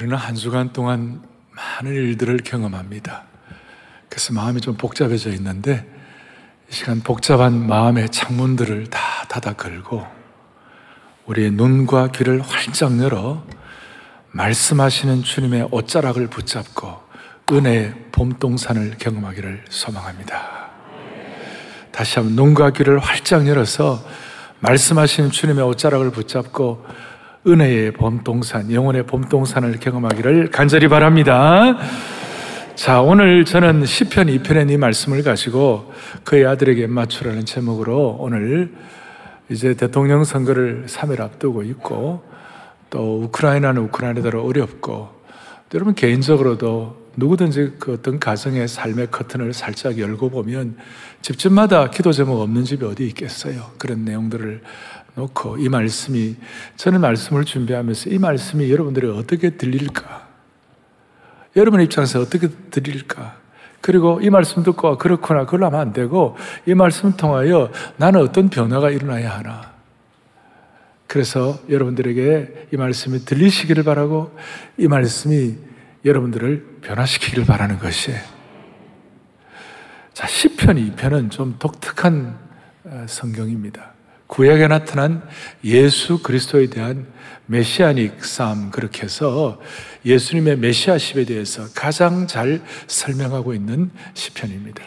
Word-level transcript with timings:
우리는 0.00 0.16
한 0.16 0.34
주간 0.34 0.72
동안 0.72 1.20
많은 1.50 1.92
일들을 1.92 2.38
경험합니다. 2.38 3.24
그래서 4.08 4.32
마음이 4.32 4.62
좀 4.62 4.74
복잡해져 4.74 5.28
있는데 5.32 5.86
이 6.70 6.72
시간 6.72 7.02
복잡한 7.02 7.66
마음의 7.66 8.08
창문들을 8.08 8.86
다 8.86 8.98
닫아 9.28 9.56
걸고 9.56 10.06
우리의 11.26 11.50
눈과 11.50 12.12
귀를 12.12 12.40
활짝 12.40 12.98
열어 12.98 13.44
말씀하시는 14.30 15.22
주님의 15.22 15.68
옷자락을 15.70 16.28
붙잡고 16.28 17.02
은혜의 17.52 17.94
봄동산을 18.10 18.96
경험하기를 18.96 19.66
소망합니다. 19.68 20.70
다시 21.92 22.18
한번 22.18 22.36
눈과 22.36 22.70
귀를 22.70 22.98
활짝 23.00 23.46
열어서 23.46 24.02
말씀하시는 24.60 25.30
주님의 25.30 25.62
옷자락을 25.62 26.10
붙잡고 26.10 26.86
은혜의 27.46 27.92
봄동산, 27.92 28.70
영혼의 28.70 29.06
봄동산을 29.06 29.80
경험하기를 29.80 30.50
간절히 30.50 30.88
바랍니다. 30.88 31.78
자, 32.74 33.00
오늘 33.00 33.46
저는 33.46 33.86
시편 33.86 34.26
2편의 34.26 34.70
이 34.70 34.76
말씀을 34.76 35.22
가지고 35.22 35.90
그의 36.24 36.44
아들에게 36.46 36.86
맞추라는 36.86 37.46
제목으로 37.46 38.16
오늘 38.20 38.74
이제 39.48 39.74
대통령 39.74 40.22
선거를 40.24 40.84
3일 40.86 41.20
앞두고 41.20 41.62
있고 41.62 42.22
또 42.90 43.22
우크라이나는 43.22 43.82
우크라이나대로 43.84 44.44
어렵고 44.44 45.08
여러분 45.72 45.94
개인적으로도 45.94 47.00
누구든지 47.16 47.76
그 47.78 47.94
어떤 47.94 48.20
가정의 48.20 48.68
삶의 48.68 49.08
커튼을 49.10 49.52
살짝 49.52 49.98
열고 49.98 50.30
보면 50.30 50.76
집집마다 51.22 51.90
기도 51.90 52.12
제목 52.12 52.40
없는 52.40 52.64
집이 52.64 52.84
어디 52.84 53.06
있겠어요. 53.06 53.70
그런 53.78 54.04
내용들을 54.04 54.62
놓고 55.14 55.58
이 55.58 55.68
말씀이 55.68 56.36
저는 56.76 57.00
말씀을 57.00 57.44
준비하면서 57.44 58.10
이 58.10 58.18
말씀이 58.18 58.70
여러분들이 58.70 59.08
어떻게 59.08 59.50
들릴까? 59.50 60.28
여러분 61.56 61.80
입장에서 61.80 62.20
어떻게 62.20 62.48
들릴까? 62.70 63.38
그리고 63.80 64.20
이 64.20 64.30
말씀 64.30 64.62
듣고 64.62 64.98
그렇구나 64.98 65.44
그걸로 65.44 65.66
하면 65.66 65.80
안 65.80 65.92
되고 65.92 66.36
이 66.66 66.74
말씀을 66.74 67.16
통하여 67.16 67.70
나는 67.96 68.20
어떤 68.20 68.48
변화가 68.50 68.90
일어나야 68.90 69.38
하나? 69.38 69.72
그래서 71.06 71.58
여러분들에게 71.68 72.68
이 72.72 72.76
말씀이 72.76 73.24
들리시기를 73.24 73.82
바라고 73.82 74.36
이 74.76 74.86
말씀이 74.86 75.56
여러분들을 76.04 76.78
변화시키기를 76.82 77.44
바라는 77.44 77.78
것이에요. 77.78 78.20
자, 80.12 80.26
10편, 80.26 80.94
2편은 80.94 81.30
좀 81.30 81.56
독특한 81.58 82.38
어, 82.84 83.04
성경입니다. 83.08 83.92
구약에 84.30 84.68
나타난 84.68 85.22
예수 85.64 86.22
그리스도에 86.22 86.70
대한 86.70 87.06
메시아닉 87.46 88.24
삶 88.24 88.70
그렇게 88.70 89.02
해서 89.02 89.60
예수님의 90.04 90.56
메시아십에 90.58 91.24
대해서 91.24 91.64
가장 91.74 92.28
잘 92.28 92.62
설명하고 92.86 93.54
있는 93.54 93.90
시편입니다. 94.14 94.84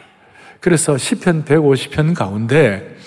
그래서 0.61 0.97
시편 0.97 1.43
150편 1.43 2.15
가운데 2.15 2.97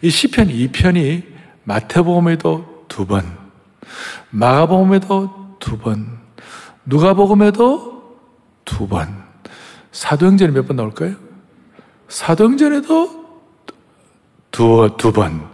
이 0.00 0.10
시편 0.10 0.46
2편이 0.46 1.24
마태복음에도 1.64 2.84
두 2.86 3.04
번, 3.04 3.24
마가복음에도 4.30 5.56
두 5.58 5.76
번, 5.76 6.20
누가복음에도 6.86 8.16
두 8.64 8.86
번, 8.86 9.24
사도행전에 9.90 10.52
몇 10.52 10.68
번 10.68 10.76
나올까요? 10.76 11.16
사도행전에도 12.08 13.23
두, 14.54 14.88
두 14.96 15.10
번, 15.10 15.44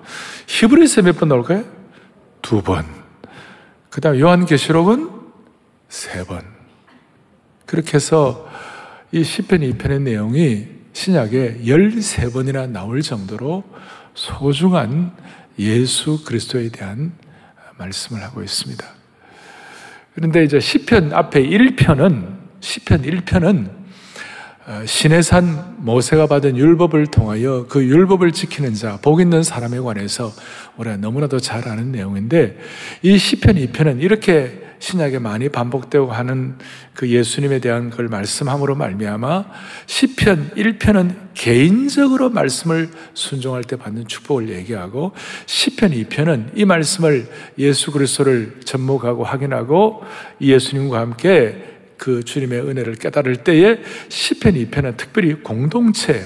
히브리서에 0.46 1.04
몇번 1.04 1.30
나올까요? 1.30 1.64
두 2.42 2.60
번. 2.60 2.84
그 3.88 4.02
다음 4.02 4.20
요한계시록은 4.20 5.08
세 5.88 6.22
번. 6.26 6.42
그렇게 7.64 7.94
해서 7.94 8.46
이 9.10 9.22
10편, 9.22 9.78
2편의 9.78 10.02
내용이 10.02 10.68
신약에 10.92 11.62
13번이나 11.64 12.68
나올 12.68 13.00
정도로 13.00 13.64
소중한 14.12 15.16
예수 15.58 16.22
그리스도에 16.22 16.68
대한 16.68 17.14
말씀을 17.78 18.22
하고 18.22 18.42
있습니다. 18.42 18.84
그런데 20.14 20.44
이제 20.44 20.60
시편 20.60 21.14
앞에 21.14 21.42
1편은 21.42 22.36
시편 22.60 23.02
1편은 23.02 23.70
어, 23.70 23.79
신해산 24.84 25.76
모세가 25.78 26.26
받은 26.26 26.56
율법을 26.56 27.06
통하여 27.06 27.66
그 27.68 27.82
율법을 27.84 28.32
지키는 28.32 28.74
자, 28.74 28.98
복 29.00 29.20
있는 29.20 29.42
사람에 29.42 29.78
관해서 29.80 30.32
우리가 30.76 30.98
너무나도 30.98 31.40
잘 31.40 31.66
아는 31.66 31.92
내용인데 31.92 32.58
이 33.02 33.18
시편 33.18 33.56
2편은 33.56 34.02
이렇게 34.02 34.70
신약에 34.80 35.18
많이 35.18 35.48
반복되고 35.50 36.10
하는 36.10 36.56
그 36.94 37.08
예수님에 37.08 37.60
대한 37.60 37.90
걸 37.90 38.08
말씀함으로 38.08 38.74
말미암아 38.74 39.44
시편 39.86 40.52
1편은 40.56 41.14
개인적으로 41.34 42.30
말씀을 42.30 42.90
순종할 43.14 43.62
때 43.64 43.76
받는 43.76 44.08
축복을 44.08 44.48
얘기하고 44.48 45.12
시편 45.46 45.92
2편은 45.92 46.50
이 46.54 46.64
말씀을 46.64 47.28
예수 47.58 47.92
그리스도를 47.92 48.60
접목하고 48.64 49.24
확인하고 49.24 50.02
예수님과 50.40 50.98
함께 50.98 51.69
그 52.00 52.24
주님의 52.24 52.62
은혜를 52.62 52.94
깨달을 52.94 53.44
때에 53.44 53.78
시편 54.08 54.54
2편은 54.54 54.96
특별히 54.96 55.34
공동체, 55.34 56.24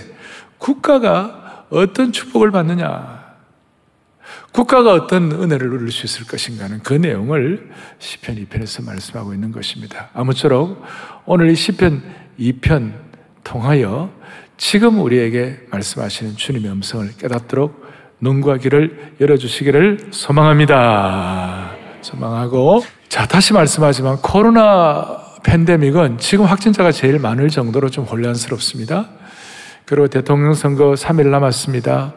국가가 0.58 1.66
어떤 1.68 2.12
축복을 2.12 2.52
받느냐, 2.52 3.24
국가가 4.52 4.92
어떤 4.92 5.32
은혜를 5.32 5.68
누릴 5.70 5.90
수 5.90 6.06
있을 6.06 6.28
것인가 6.28 6.68
는 6.68 6.80
그 6.84 6.94
내용을 6.94 7.70
시편 7.98 8.36
2편에서 8.36 8.86
말씀하고 8.86 9.34
있는 9.34 9.50
것입니다. 9.50 10.10
아무쪼록 10.14 10.80
오늘 11.26 11.50
이 11.50 11.56
시편 11.56 12.02
2편 12.38 12.92
통하여 13.42 14.12
지금 14.56 15.00
우리에게 15.00 15.58
말씀하시는 15.72 16.36
주님의 16.36 16.70
음성을 16.70 17.16
깨닫도록 17.18 17.84
눈과 18.20 18.58
귀를 18.58 19.14
열어주시기를 19.20 20.10
소망합니다. 20.12 21.72
소망하고 22.00 22.84
자 23.08 23.26
다시 23.26 23.52
말씀하지만 23.52 24.18
코로나 24.18 25.23
팬데믹은 25.44 26.19
지금 26.19 26.47
확진자가 26.47 26.91
제일 26.91 27.19
많을 27.21 27.49
정도로 27.49 27.88
좀 27.91 28.05
혼란스럽습니다. 28.05 29.09
그리고 29.84 30.09
대통령 30.09 30.55
선거 30.55 30.94
3일 30.94 31.28
남았습니다. 31.28 32.15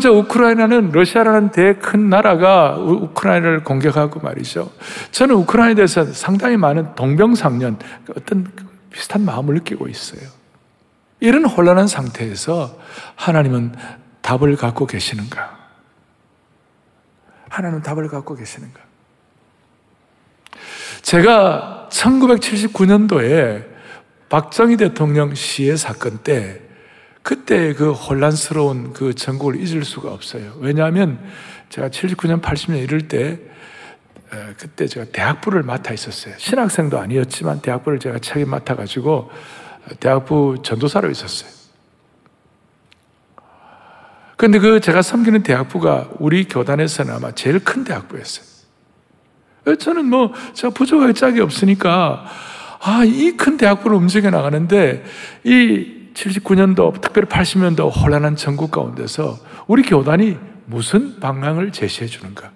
저 0.00 0.12
우크라이나는 0.12 0.92
러시아라는 0.92 1.50
대큰 1.50 2.08
나라가 2.08 2.76
우크라이나를 2.78 3.64
공격하고 3.64 4.20
말이죠. 4.20 4.70
저는 5.10 5.34
우크라이나에 5.36 5.74
대해서 5.74 6.04
상당히 6.06 6.56
많은 6.56 6.94
동병상련, 6.94 7.78
어떤 8.16 8.46
비슷한 8.90 9.24
마음을 9.24 9.54
느끼고 9.54 9.88
있어요. 9.88 10.28
이런 11.20 11.44
혼란한 11.44 11.86
상태에서 11.86 12.78
하나님은 13.16 13.74
답을 14.22 14.56
갖고 14.56 14.86
계시는가? 14.86 15.58
하나님은 17.50 17.82
답을 17.82 18.08
갖고 18.08 18.34
계시는가? 18.34 18.80
제가 21.04 21.88
1979년도에 21.90 23.66
박정희 24.30 24.78
대통령 24.78 25.34
시해 25.34 25.76
사건 25.76 26.18
때 26.18 26.62
그때 27.22 27.74
그 27.74 27.92
혼란스러운 27.92 28.94
그 28.94 29.14
전국을 29.14 29.56
잊을 29.56 29.84
수가 29.84 30.10
없어요. 30.12 30.54
왜냐하면 30.60 31.20
제가 31.68 31.90
79년, 31.90 32.40
80년 32.40 32.82
이럴 32.82 33.06
때 33.06 33.38
그때 34.56 34.86
제가 34.86 35.06
대학부를 35.12 35.62
맡아 35.62 35.92
있었어요. 35.92 36.34
신학생도 36.38 36.98
아니었지만 36.98 37.60
대학부를 37.60 37.98
제가 37.98 38.18
책임 38.18 38.48
맡아가지고 38.48 39.30
대학부 40.00 40.56
전도사로 40.62 41.10
있었어요. 41.10 41.50
그런데 44.36 44.58
그 44.58 44.80
제가 44.80 45.02
섬기는 45.02 45.42
대학부가 45.42 46.08
우리 46.18 46.48
교단에서는 46.48 47.12
아마 47.12 47.32
제일 47.32 47.62
큰 47.62 47.84
대학부였어요. 47.84 48.53
저는 49.78 50.06
뭐, 50.06 50.32
제가 50.52 50.72
부족하게 50.74 51.12
짝이 51.14 51.40
없으니까, 51.40 52.24
아, 52.80 53.02
이 53.04 53.32
큰 53.36 53.56
대학부를 53.56 53.96
움직여 53.96 54.30
나가는데, 54.30 55.04
이 55.44 55.86
79년도, 56.14 57.00
특별히 57.00 57.26
80년도 57.28 57.90
혼란한 57.96 58.36
전국 58.36 58.70
가운데서 58.70 59.38
우리 59.66 59.82
교단이 59.82 60.36
무슨 60.66 61.18
방향을 61.18 61.72
제시해 61.72 62.06
주는가? 62.06 62.50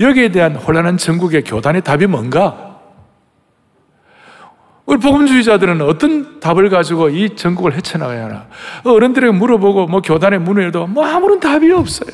여기에 0.00 0.30
대한 0.30 0.56
혼란한 0.56 0.96
전국의 0.96 1.44
교단의 1.44 1.82
답이 1.82 2.06
뭔가? 2.06 2.72
우리 4.86 4.98
복음주의자들은 4.98 5.80
어떤 5.82 6.40
답을 6.40 6.68
가지고 6.68 7.08
이 7.08 7.36
전국을 7.36 7.74
헤쳐나가야 7.74 8.24
하나? 8.24 8.46
어른들에게 8.84 9.32
물어보고, 9.32 9.86
뭐 9.86 10.00
교단에 10.00 10.38
문을 10.38 10.64
열도 10.64 10.86
뭐 10.86 11.06
아무런 11.06 11.40
답이 11.40 11.70
없어요. 11.72 12.10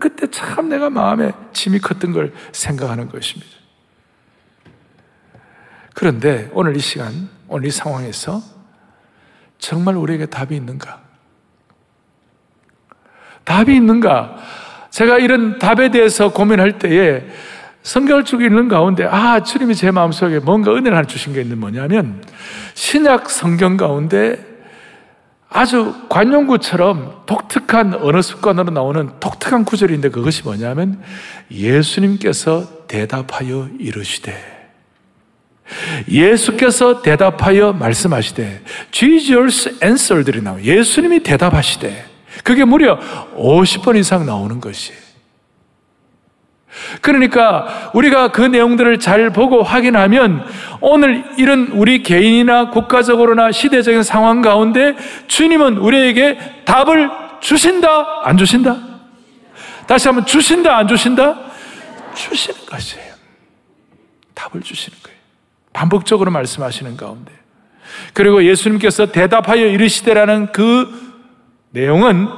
그때 0.00 0.26
참 0.30 0.68
내가 0.68 0.90
마음에 0.90 1.32
짐이 1.52 1.78
컸던 1.78 2.12
걸 2.12 2.32
생각하는 2.52 3.08
것입니다. 3.08 3.50
그런데 5.94 6.50
오늘 6.52 6.76
이 6.76 6.80
시간, 6.80 7.28
오늘 7.48 7.68
이 7.68 7.70
상황에서 7.70 8.42
정말 9.58 9.96
우리에게 9.96 10.26
답이 10.26 10.54
있는가? 10.54 11.00
답이 13.44 13.74
있는가? 13.74 14.36
제가 14.90 15.18
이런 15.18 15.58
답에 15.58 15.90
대해서 15.90 16.32
고민할 16.32 16.78
때에 16.78 17.26
성경을 17.82 18.24
쭉 18.24 18.42
읽는 18.42 18.68
가운데 18.68 19.04
아 19.04 19.40
주님이 19.40 19.76
제 19.76 19.92
마음속에 19.92 20.40
뭔가 20.40 20.72
은혜를 20.72 20.96
하나 20.96 21.06
주신 21.06 21.32
게 21.32 21.40
있는 21.40 21.58
뭐냐면 21.58 22.24
신약 22.74 23.30
성경 23.30 23.76
가운데 23.76 24.55
아주 25.48 25.94
관용구처럼 26.08 27.22
독특한 27.26 27.94
언어 27.94 28.20
습관으로 28.20 28.70
나오는 28.70 29.10
독특한 29.20 29.64
구절인데 29.64 30.10
그것이 30.10 30.42
뭐냐면 30.42 31.00
예수님께서 31.50 32.86
대답하여 32.88 33.68
이르시되 33.78 34.56
예수께서 36.08 37.02
대답하여 37.02 37.72
말씀하시되 37.72 38.62
Jesus 38.90 39.78
answered이 39.82 40.42
나와요. 40.42 40.62
예수님이 40.62 41.22
대답하시되 41.22 42.06
그게 42.44 42.64
무려 42.64 42.98
50번 43.36 43.96
이상 43.96 44.26
나오는 44.26 44.60
것이 44.60 44.92
그러니까 47.00 47.90
우리가 47.94 48.28
그 48.28 48.42
내용들을 48.42 48.98
잘 48.98 49.30
보고 49.30 49.62
확인하면 49.62 50.46
오늘 50.80 51.24
이런 51.36 51.68
우리 51.72 52.02
개인이나 52.02 52.70
국가적으로나 52.70 53.52
시대적인 53.52 54.02
상황 54.02 54.42
가운데 54.42 54.94
주님은 55.26 55.78
우리에게 55.78 56.38
답을 56.64 57.10
주신다, 57.40 58.22
안 58.24 58.36
주신다? 58.36 58.76
다시 59.86 60.08
한번 60.08 60.26
주신다, 60.26 60.76
안 60.76 60.88
주신다? 60.88 61.38
주시는 62.14 62.66
것이에요. 62.66 63.14
답을 64.34 64.62
주시는 64.62 64.98
거예요. 65.02 65.18
반복적으로 65.72 66.30
말씀하시는 66.30 66.96
가운데. 66.96 67.32
그리고 68.12 68.44
예수님께서 68.44 69.06
대답하여 69.12 69.66
이르시되라는 69.66 70.52
그 70.52 71.06
내용은 71.70 72.28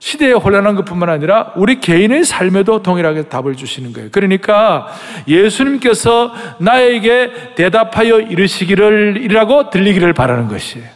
시대에 0.00 0.32
혼란한 0.32 0.76
것뿐만 0.76 1.10
아니라 1.10 1.52
우리 1.56 1.78
개인의 1.78 2.24
삶에도 2.24 2.82
동일하게 2.82 3.24
답을 3.24 3.54
주시는 3.54 3.92
거예요. 3.92 4.08
그러니까 4.10 4.88
예수님께서 5.28 6.32
나에게 6.58 7.54
대답하여 7.54 8.18
이르시기를 8.20 9.18
이라고 9.22 9.68
들리기를 9.68 10.14
바라는 10.14 10.48
것이에요. 10.48 10.88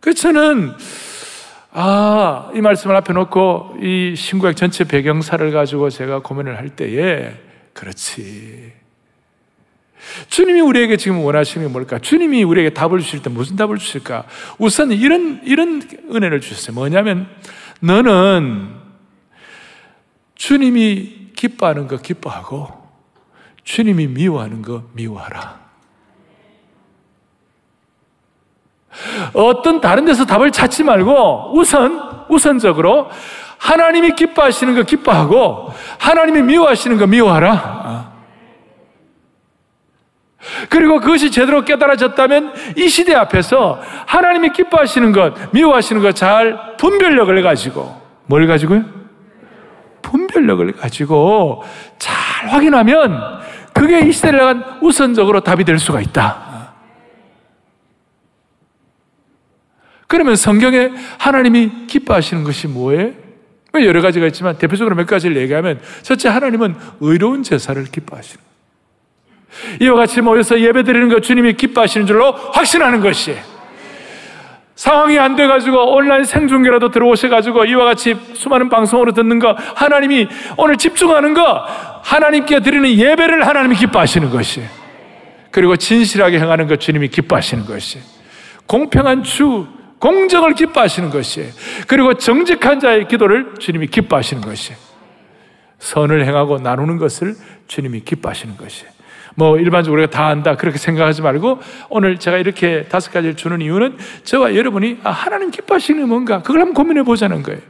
그 0.00 0.12
저는 0.12 0.74
아, 1.72 2.50
이 2.54 2.60
말씀을 2.60 2.94
앞에 2.96 3.14
놓고 3.14 3.78
이 3.80 4.14
신구약 4.16 4.54
전체 4.54 4.84
배경사를 4.84 5.50
가지고 5.50 5.88
제가 5.88 6.18
고민을 6.18 6.58
할 6.58 6.68
때에 6.68 7.32
그렇지. 7.72 8.72
주님이 10.28 10.60
우리에게 10.60 10.98
지금 10.98 11.20
원하시는 11.20 11.66
게 11.66 11.72
뭘까? 11.72 11.98
주님이 11.98 12.42
우리에게 12.42 12.70
답을 12.70 12.98
주실 13.00 13.22
때 13.22 13.30
무슨 13.30 13.56
답을 13.56 13.78
주실까? 13.78 14.24
우선 14.58 14.92
이런, 14.92 15.40
이런 15.44 15.80
은혜를 16.12 16.40
주셨어요. 16.40 16.74
뭐냐면, 16.74 17.28
너는 17.82 18.76
주님이 20.36 21.32
기뻐하는 21.34 21.88
거 21.88 21.96
기뻐하고, 21.96 22.70
주님이 23.64 24.06
미워하는 24.06 24.62
거 24.62 24.84
미워하라. 24.92 25.60
어떤 29.34 29.80
다른 29.80 30.04
데서 30.04 30.24
답을 30.24 30.52
찾지 30.52 30.84
말고, 30.84 31.58
우선, 31.58 32.26
우선적으로, 32.28 33.10
하나님이 33.58 34.14
기뻐하시는 34.14 34.76
거 34.76 34.82
기뻐하고, 34.84 35.72
하나님이 35.98 36.42
미워하시는 36.42 36.98
거 36.98 37.08
미워하라. 37.08 38.11
그리고 40.68 41.00
그것이 41.00 41.30
제대로 41.30 41.64
깨달아졌다면 41.64 42.52
이 42.76 42.88
시대 42.88 43.14
앞에서 43.14 43.80
하나님이 44.06 44.50
기뻐하시는 44.50 45.12
것, 45.12 45.34
미워하시는 45.52 46.02
것 46.02 46.12
잘 46.12 46.76
분별력을 46.76 47.42
가지고 47.42 48.00
뭘 48.26 48.46
가지고요? 48.46 48.84
분별력을 50.02 50.72
가지고 50.72 51.62
잘 51.98 52.48
확인하면 52.48 53.40
그게 53.72 54.00
이 54.00 54.12
시대를 54.12 54.38
나간 54.38 54.78
우선적으로 54.82 55.40
답이 55.40 55.64
될 55.64 55.78
수가 55.78 56.00
있다. 56.00 56.74
그러면 60.06 60.36
성경에 60.36 60.90
하나님이 61.18 61.86
기뻐하시는 61.86 62.44
것이 62.44 62.66
뭐예요? 62.68 63.12
여러 63.74 64.02
가지가 64.02 64.26
있지만 64.26 64.58
대표적으로 64.58 64.94
몇 64.94 65.06
가지를 65.06 65.36
얘기하면 65.38 65.80
첫째 66.02 66.28
하나님은 66.28 66.76
의로운 67.00 67.42
제사를 67.42 67.82
기뻐하시는 67.84 68.51
이와 69.80 69.96
같이 69.96 70.20
모여서 70.20 70.60
예배 70.60 70.82
드리는 70.84 71.08
것 71.08 71.22
주님이 71.22 71.54
기뻐하시는 71.54 72.06
줄로 72.06 72.32
확신하는 72.32 73.00
것이. 73.00 73.36
상황이 74.74 75.18
안 75.18 75.36
돼가지고 75.36 75.94
온라인 75.94 76.24
생중계라도 76.24 76.90
들어오셔가지고 76.90 77.66
이와 77.66 77.84
같이 77.84 78.16
수많은 78.34 78.68
방송으로 78.68 79.12
듣는 79.12 79.38
거 79.38 79.54
하나님이 79.76 80.28
오늘 80.56 80.76
집중하는 80.76 81.34
거 81.34 81.64
하나님께 82.02 82.60
드리는 82.60 82.90
예배를 82.90 83.46
하나님이 83.46 83.76
기뻐하시는 83.76 84.30
것이. 84.30 84.62
그리고 85.50 85.76
진실하게 85.76 86.40
행하는 86.40 86.66
것 86.66 86.80
주님이 86.80 87.08
기뻐하시는 87.08 87.66
것이. 87.66 87.98
공평한 88.66 89.22
주 89.22 89.66
공정을 89.98 90.54
기뻐하시는 90.54 91.10
것이. 91.10 91.44
그리고 91.86 92.14
정직한 92.14 92.80
자의 92.80 93.06
기도를 93.06 93.54
주님이 93.58 93.86
기뻐하시는 93.86 94.42
것이. 94.42 94.72
선을 95.78 96.24
행하고 96.24 96.58
나누는 96.58 96.96
것을 96.96 97.34
주님이 97.66 98.00
기뻐하시는 98.00 98.56
것이 98.56 98.84
뭐 99.34 99.58
일반적으로 99.58 100.02
우리가 100.02 100.16
다 100.16 100.26
안다 100.26 100.56
그렇게 100.56 100.78
생각하지 100.78 101.22
말고 101.22 101.60
오늘 101.88 102.18
제가 102.18 102.38
이렇게 102.38 102.84
다섯 102.84 103.12
가지를 103.12 103.34
주는 103.34 103.60
이유는 103.60 103.96
저와 104.24 104.54
여러분이 104.54 104.98
아, 105.04 105.10
하나님 105.10 105.50
기뻐하시는 105.50 106.00
게 106.00 106.06
뭔가 106.06 106.42
그걸 106.42 106.60
한번 106.60 106.74
고민해 106.74 107.02
보자는 107.04 107.42
거예요. 107.42 107.60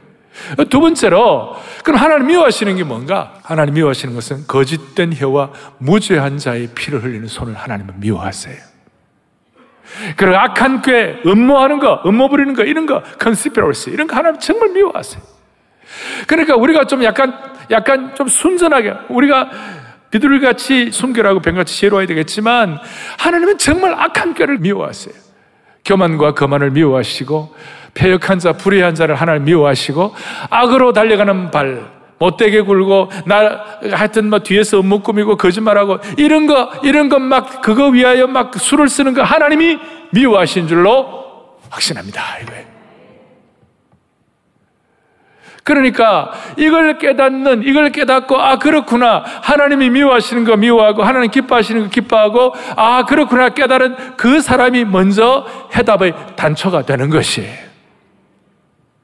두 0.69 0.79
번째로 0.79 1.55
그럼 1.83 1.99
하나님 1.99 2.27
미워하시는 2.27 2.75
게 2.75 2.83
뭔가? 2.83 3.35
하나님 3.43 3.75
미워하시는 3.75 4.15
것은 4.15 4.47
거짓된 4.47 5.13
혀와 5.13 5.51
무죄한 5.77 6.37
자의 6.39 6.67
피를 6.73 7.03
흘리는 7.03 7.27
손을 7.27 7.53
하나님은 7.53 7.99
미워하세요. 7.99 8.73
그리고 10.17 10.35
악한 10.35 10.81
꾀, 10.81 11.21
음모하는 11.25 11.77
거, 11.79 12.01
음모 12.05 12.29
부리는 12.29 12.55
거, 12.55 12.63
이런 12.63 12.87
거, 12.87 13.03
컨시피러시 13.19 13.91
이런 13.91 14.07
거 14.07 14.15
하나님 14.15 14.39
정말 14.39 14.69
미워하세요. 14.69 15.21
그러니까 16.27 16.55
우리가 16.55 16.85
좀 16.85 17.03
약간 17.03 17.37
약간 17.69 18.15
좀 18.15 18.27
순전하게 18.27 18.93
우리가 19.09 19.51
비둘기같이 20.13 20.91
순결하고 20.91 21.39
뱀같이 21.39 21.75
지혜로워야 21.75 22.05
되겠지만 22.05 22.77
하나님은 23.17 23.57
정말 23.57 23.95
악한 23.95 24.35
꾀를 24.35 24.59
미워하세요. 24.59 25.15
교만과 25.83 26.35
거만을 26.35 26.69
미워하시고 26.69 27.55
폐역한 27.95 28.37
자, 28.37 28.53
불의한 28.53 28.93
자를 28.93 29.15
하나님 29.15 29.45
미워하시고 29.45 30.13
악으로 30.51 30.93
달려가는 30.93 31.49
발, 31.49 31.91
못되게 32.19 32.61
굴고 32.61 33.09
나 33.25 33.63
하여튼 33.91 34.29
뭐 34.29 34.39
뒤에서 34.39 34.77
업무 34.79 34.99
꾸미고 34.99 35.35
거짓말하고 35.35 35.97
이런 36.17 36.45
거 36.45 36.71
이런 36.83 37.09
것 37.09 37.19
막 37.19 37.61
그거 37.61 37.87
위하여 37.87 38.27
막 38.27 38.53
수를 38.55 38.89
쓰는 38.89 39.13
거 39.15 39.23
하나님이 39.23 39.79
미워하신 40.11 40.67
줄로 40.67 41.57
확신합니다. 41.71 42.21
이거예요. 42.43 42.72
그러니까 45.63 46.31
이걸 46.57 46.97
깨닫는, 46.97 47.63
이걸 47.63 47.89
깨닫고, 47.91 48.37
아, 48.37 48.57
그렇구나. 48.57 49.23
하나님이 49.41 49.89
미워하시는 49.89 50.43
거 50.43 50.57
미워하고, 50.57 51.03
하나님 51.03 51.31
기뻐하시는 51.31 51.83
거 51.83 51.89
기뻐하고, 51.89 52.53
아, 52.75 53.05
그렇구나. 53.05 53.49
깨달은 53.49 53.95
그 54.17 54.41
사람이 54.41 54.83
먼저 54.85 55.45
해답의 55.73 56.13
단초가 56.35 56.81
되는 56.83 57.09
것이에요. 57.09 57.73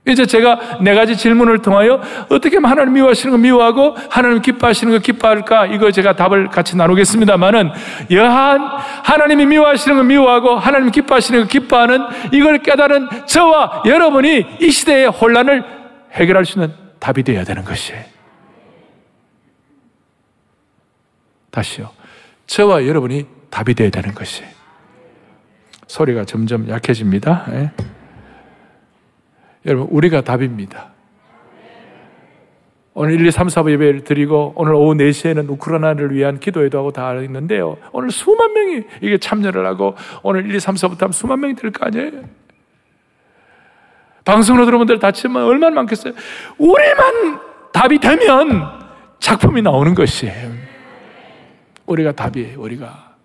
이제 0.08 0.25
제가 0.25 0.80
네 0.82 0.96
가지 0.96 1.16
질문을 1.16 1.60
통하여 1.60 2.01
어떻게 2.30 2.58
하나님 2.58 2.94
미워하시는 2.94 3.32
거 3.32 3.38
미워하고 3.38 3.96
하나님 4.10 4.42
기뻐하시는 4.42 4.92
거 4.92 5.00
기뻐할까? 5.00 5.68
이거 5.68 5.92
제가 5.92 6.13
답을 6.13 6.48
같이 6.48 6.75
나누겠습니다만은 6.78 7.70
여한 8.12 8.60
하나님이 9.04 9.46
미워하시는 9.46 9.98
거 9.98 10.04
미워하고 10.04 10.56
하나님 10.56 10.89
기뻐하시는 10.89 11.42
거 11.42 11.48
기뻐하는 11.48 12.06
이걸 12.32 12.60
깨달은 12.60 13.10
저와 13.28 13.84
여러분이 13.86 14.46
이 14.62 14.72
시대의 14.72 15.08
혼란을 15.08 15.79
해결할 16.12 16.46
수 16.46 16.60
있는 16.60 16.74
답이 17.00 17.24
되어야 17.24 17.44
되는 17.44 17.63
것이에요. 17.63 18.04
다시요. 21.51 21.92
저와 22.48 22.86
여러분이 22.86 23.25
답이 23.50 23.74
되어야 23.74 23.89
되는 23.89 24.13
것이에요. 24.13 24.50
소리가 25.88 26.25
점점 26.25 26.70
약해집니다. 26.70 27.46
예? 27.51 27.72
여러분, 29.66 29.88
우리가 29.92 30.22
답입니다. 30.22 30.94
오늘 32.94 33.13
1, 33.20 33.28
2, 33.28 33.32
3, 33.32 33.48
4부 33.48 33.72
예배를 33.72 34.04
드리고 34.04 34.54
오늘 34.56 34.74
오후 34.74 34.94
4시에는 34.94 35.50
우크라이나를 35.50 36.13
위한 36.13 36.39
기도회도 36.39 36.78
하고 36.78 36.92
다 36.92 37.13
있는데요. 37.22 37.78
오늘 37.94 38.12
수만 38.12 38.54
명이 38.54 38.84
이게 39.01 39.18
참여를 39.18 39.66
하고 39.66 39.96
오늘 40.22 40.46
1, 40.46 40.56
2, 40.56 40.60
3, 40.60 40.75
4부터 40.75 41.00
하면 41.01 41.12
수만 41.13 41.39
명이 41.39 41.56
될 41.56 41.72
거 41.72 41.86
아니에요? 41.86 42.12
방송으로 44.30 44.66
들어본 44.66 44.86
분들 44.86 45.00
다치면 45.00 45.44
얼마나 45.44 45.76
많겠어요? 45.76 46.14
우리만 46.58 47.40
답이 47.74 48.00
되면 48.00 48.80
작품이 49.20 49.62
나오는 49.62 49.96
것이에요. 49.96 50.54
우리가 51.88 52.12
답이에요, 52.12 52.60
우리가. 52.62 53.16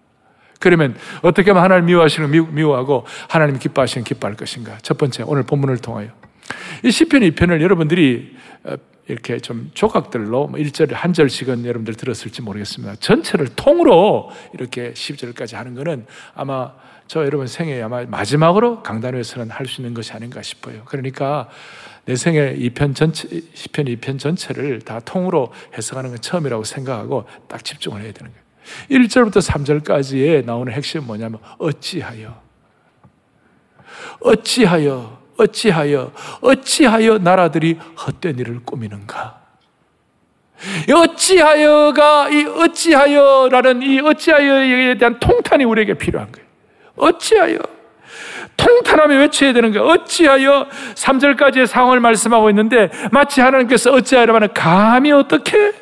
그러면 0.61 0.97
어떻게 1.21 1.51
하면 1.51 1.63
하나님 1.63 1.87
미워하시는 1.87 2.55
미워하고 2.55 3.05
하나님 3.29 3.59
기뻐하시는 3.59 4.05
기뻐할 4.05 4.35
것인가? 4.35 4.79
첫 4.81 4.97
번째, 4.97 5.25
오늘 5.27 5.43
본문을 5.43 5.79
통하여. 5.79 6.09
이 6.83 6.91
시편 6.91 7.21
2편을 7.21 7.61
여러분들이 7.61 8.35
어, 8.65 8.77
이렇게 9.07 9.39
좀 9.39 9.71
조각들로 9.75 10.47
뭐 10.47 10.59
1절 10.59 10.93
한 10.95 11.13
절씩은 11.13 11.67
여러분들 11.67 11.95
들었을지 11.95 12.41
모르겠습니다. 12.41 12.97
전체를 12.97 13.49
통으로 13.55 14.31
이렇게 14.55 14.93
10절까지 14.95 15.55
하는 15.55 15.75
것은 15.75 16.07
아마 16.35 16.73
저 17.07 17.25
여러분 17.25 17.47
생에 17.47 17.83
아마 17.83 18.05
마지막으로 18.05 18.83
강단에서는 18.83 19.51
할 19.51 19.67
수 19.67 19.81
있는 19.81 19.95
것이 19.95 20.13
아닌가 20.13 20.43
싶어요. 20.43 20.83
그러니까 20.87 21.49
내 22.07 22.17
생에 22.17 22.55
2편 22.57 22.95
전체, 22.95 23.29
10편 23.29 23.99
2편 23.99 24.19
전체를 24.19 24.81
다 24.83 25.01
통으로 25.01 25.53
해석하는 25.77 26.11
건 26.11 26.21
처음이라고 26.21 26.65
생각하고 26.65 27.25
딱 27.49 27.65
집중을 27.65 28.03
해야 28.03 28.13
되는 28.13 28.31
거예요. 28.33 28.45
1절부터 28.91 29.39
3절까지의 29.43 30.45
나오는 30.45 30.73
핵심은 30.73 31.07
뭐냐면 31.07 31.39
어찌하여 31.59 32.43
어찌하여 34.21 35.23
어찌하여 35.37 36.13
어찌하여 36.41 37.19
나라들이 37.19 37.75
헛된 37.75 38.39
일을 38.39 38.61
꾸미는가? 38.65 39.43
어찌하여가 40.91 42.31
이 42.31 42.45
어찌하여라는 42.45 43.83
이 43.83 44.01
어찌하여에 44.01 44.97
대한 44.97 45.19
통탄이 45.19 45.65
우리에게 45.65 45.95
필요한 45.95 46.31
거예요. 46.33 46.44
어찌하여 46.97 47.59
통탄하며 48.57 49.19
외쳐야 49.19 49.53
되는 49.53 49.73
거예요. 49.73 49.87
어찌하여 49.89 50.69
3절까지의 50.95 51.67
상황을 51.67 52.01
말씀하고 52.01 52.49
있는데 52.51 52.91
마치 53.11 53.41
하나님께서 53.41 53.93
어찌하여라면 53.93 54.55
감히 54.55 55.13
어떻게 55.13 55.73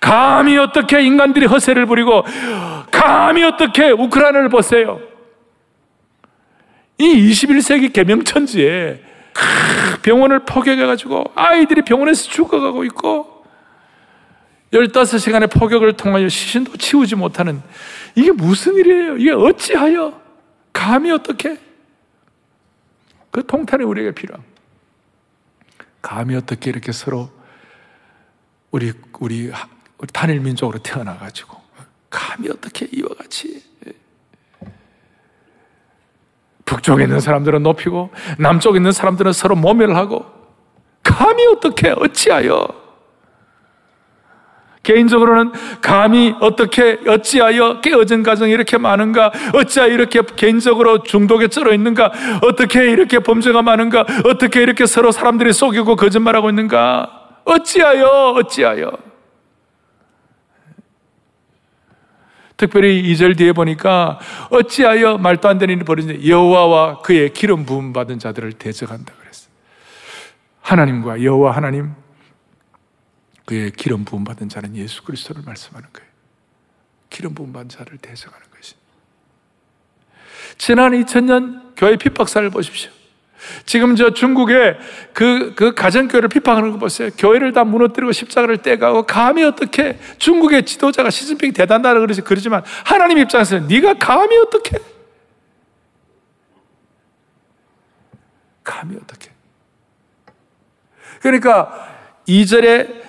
감히 0.00 0.56
어떻게 0.58 1.02
인간들이 1.02 1.46
허세를 1.46 1.86
부리고 1.86 2.24
감히 2.90 3.42
어떻게 3.42 3.90
우크라이나를 3.90 4.48
보세요. 4.48 5.00
이 6.98 7.30
21세기 7.30 7.92
개명천지에 7.92 9.00
병원을 10.02 10.40
포격해가지고 10.40 11.32
아이들이 11.34 11.82
병원에서 11.82 12.28
죽어가고 12.30 12.84
있고 12.84 13.35
15시간의 14.72 15.50
포격을 15.50 15.96
통하여 15.96 16.28
시신도 16.28 16.76
치우지 16.76 17.16
못하는 17.16 17.62
이게 18.14 18.32
무슨 18.32 18.74
일이에요? 18.74 19.16
이게 19.16 19.32
어찌하여? 19.32 20.20
감히 20.72 21.10
어떻게? 21.10 21.58
그 23.30 23.46
통탄이 23.46 23.84
우리에게 23.84 24.12
필요함. 24.12 24.42
감히 26.02 26.36
어떻게 26.36 26.70
이렇게 26.70 26.92
서로 26.92 27.30
우리, 28.70 28.92
우리, 29.20 29.50
우리 29.98 30.12
단일 30.12 30.40
민족으로 30.40 30.78
태어나 30.78 31.16
가지고 31.16 31.60
감히 32.10 32.48
어떻게 32.48 32.88
이와 32.92 33.08
같이 33.16 33.62
북쪽에 36.64 37.04
있는 37.04 37.20
사람들은 37.20 37.62
높이고 37.62 38.10
남쪽에 38.38 38.78
있는 38.78 38.92
사람들은 38.92 39.32
서로 39.32 39.54
모멸하고 39.54 40.26
감히 41.02 41.46
어떻게 41.46 41.90
어찌하여 41.90 42.85
개인적으로는 44.86 45.50
감히 45.82 46.32
어떻게 46.40 47.00
어찌하여 47.08 47.80
깨어진 47.80 48.22
가정이 48.22 48.52
이렇게 48.52 48.78
많은가? 48.78 49.32
어찌하여 49.52 49.92
이렇게 49.92 50.22
개인적으로 50.36 51.02
중독에 51.02 51.48
쩔어 51.48 51.74
있는가? 51.74 52.12
어떻게 52.42 52.92
이렇게 52.92 53.18
범죄가 53.18 53.62
많은가? 53.62 54.06
어떻게 54.24 54.62
이렇게 54.62 54.86
서로 54.86 55.10
사람들이 55.10 55.52
속이고 55.52 55.96
거짓말하고 55.96 56.50
있는가? 56.50 57.40
어찌하여 57.44 58.34
어찌하여? 58.36 58.92
특별히 62.56 63.02
2절 63.12 63.36
뒤에 63.36 63.52
보니까 63.52 64.20
어찌하여 64.50 65.18
말도 65.18 65.48
안 65.48 65.58
되는 65.58 65.74
일이 65.74 65.84
벌어지냐 65.84 66.26
여호와와 66.26 67.02
그의 67.02 67.32
기름 67.32 67.66
부음 67.66 67.92
받은 67.92 68.20
자들을 68.20 68.52
대적한다 68.52 69.12
그랬어요. 69.20 69.50
하나님과 70.62 71.24
여호와 71.24 71.50
하나님 71.50 72.05
그의 73.46 73.70
기름 73.70 74.04
부음 74.04 74.24
받은 74.24 74.48
자는 74.48 74.76
예수 74.76 75.02
그리스도를 75.02 75.42
말씀하는 75.46 75.88
거예요. 75.92 76.10
기름 77.08 77.34
부음 77.34 77.52
받은 77.52 77.68
자를 77.68 77.96
대적하는 77.96 78.46
것이. 78.50 78.74
지난 80.58 80.92
2000년 80.92 81.74
교회 81.76 81.96
핍박사를 81.96 82.50
보십시오. 82.50 82.90
지금 83.64 83.94
저 83.94 84.12
중국의 84.12 84.78
그, 85.12 85.54
그 85.54 85.74
가정교회를 85.74 86.28
비판하는 86.28 86.72
거 86.72 86.78
보세요. 86.78 87.10
교회를 87.16 87.52
다 87.52 87.62
무너뜨리고 87.62 88.10
십자가를 88.10 88.58
떼가고 88.58 89.04
감히 89.04 89.44
어떻게 89.44 89.98
중국의 90.18 90.66
지도자가 90.66 91.10
시진핑 91.10 91.52
대단하다 91.52 92.00
그러지, 92.00 92.22
그러지만 92.22 92.64
하나님 92.84 93.18
입장에서는 93.18 93.68
네가 93.68 93.94
감히 93.94 94.36
어떻게? 94.38 94.78
감히 98.64 98.96
어떻게? 98.96 99.30
그러니까 101.20 101.94
2절에 102.26 103.05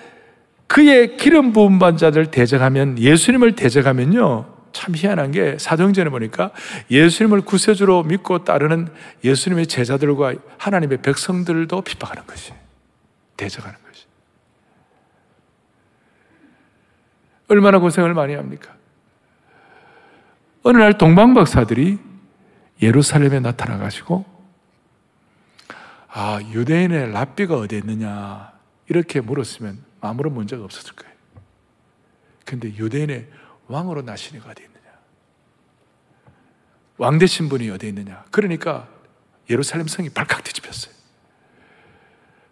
그의 0.68 1.18
기름 1.18 1.54
부은 1.54 1.80
반자들 1.80 2.32
대적하면 2.32 3.00
예수님을 3.00 3.56
대적하면요. 3.56 4.58
참 4.74 4.94
희한한 4.96 5.32
게 5.32 5.58
사도행전에 5.58 6.10
보니까 6.10 6.52
예수님을 6.92 7.42
구세주로 7.42 8.04
믿고 8.04 8.44
따르는 8.44 8.90
예수님의 9.24 9.68
제자들과 9.68 10.34
하나님의 10.58 11.02
백성들도 11.02 11.82
핍박하는 11.82 12.28
것이 12.28 12.54
대적하는 13.38 13.78
것이 13.88 14.06
얼마나 17.48 17.80
고생을 17.80 18.14
많이 18.14 18.36
합니까? 18.36 18.76
어느 20.64 20.78
날 20.78 20.98
동방 20.98 21.34
박사들이 21.34 21.98
예루살렘에 22.82 23.40
나타나 23.40 23.78
가지고 23.78 24.26
아 26.10 26.40
유대인의 26.52 27.12
랍비가 27.14 27.56
어디 27.56 27.78
있느냐 27.78 28.52
이렇게 28.90 29.22
물었으면 29.22 29.87
아무런 30.02 30.34
문제가 30.34 30.64
없었을 30.64 30.94
거예요. 30.96 31.14
근데 32.46 32.70
유대인의 32.70 33.28
왕으로 33.68 34.02
나신 34.02 34.38
이가 34.38 34.52
어디 34.52 34.64
있느냐? 34.64 34.80
왕 36.98 37.18
되신 37.20 37.50
분이 37.50 37.70
어디 37.70 37.88
있느냐? 37.90 38.24
그러니까 38.32 38.88
예루살렘 39.50 39.88
성이 39.88 40.10
발칵 40.10 40.44
뒤집혔어요. 40.44 40.94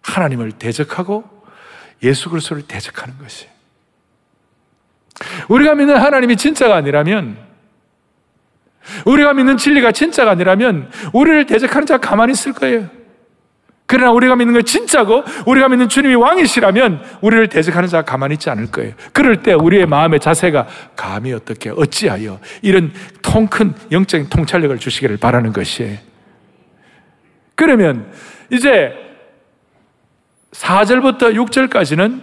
하나님을 0.01 0.53
대적하고 0.53 1.23
예수 2.03 2.29
그리스도를 2.29 2.67
대적하는 2.67 3.17
것이. 3.17 3.47
우리가 5.49 5.75
믿는 5.75 5.95
하나님이 5.95 6.35
진짜가 6.35 6.75
아니라면 6.75 7.37
우리가 9.05 9.33
믿는 9.33 9.57
진리가 9.57 9.91
진짜가 9.91 10.31
아니라면 10.31 10.91
우리를 11.13 11.45
대적하는 11.45 11.85
자가 11.85 12.07
가만히 12.07 12.33
있을 12.33 12.53
거예요. 12.53 12.89
그러나 13.87 14.11
우리가 14.11 14.35
믿는 14.35 14.55
게 14.55 14.61
진짜고 14.63 15.23
우리가 15.45 15.69
믿는 15.69 15.89
주님이 15.89 16.15
왕이시라면 16.15 17.03
우리를 17.21 17.49
대적하는 17.49 17.87
자가 17.87 18.03
가만히 18.03 18.33
있지 18.33 18.49
않을 18.49 18.71
거예요. 18.71 18.93
그럴 19.13 19.43
때 19.43 19.53
우리의 19.53 19.85
마음의 19.85 20.19
자세가 20.19 20.67
감히 20.95 21.33
어떻게 21.33 21.69
어찌하여 21.69 22.39
이런 22.61 22.91
통 23.21 23.47
큰 23.47 23.73
영적인 23.91 24.29
통찰력을 24.29 24.77
주시기를 24.79 25.17
바라는 25.17 25.53
것이에요. 25.53 25.97
그러면 27.53 28.11
이제 28.51 28.93
4절부터 30.51 31.35
6절까지는 31.35 32.21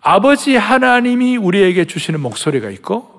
아버지 0.00 0.56
하나님이 0.56 1.36
우리에게 1.36 1.84
주시는 1.86 2.20
목소리가 2.20 2.70
있고 2.70 3.13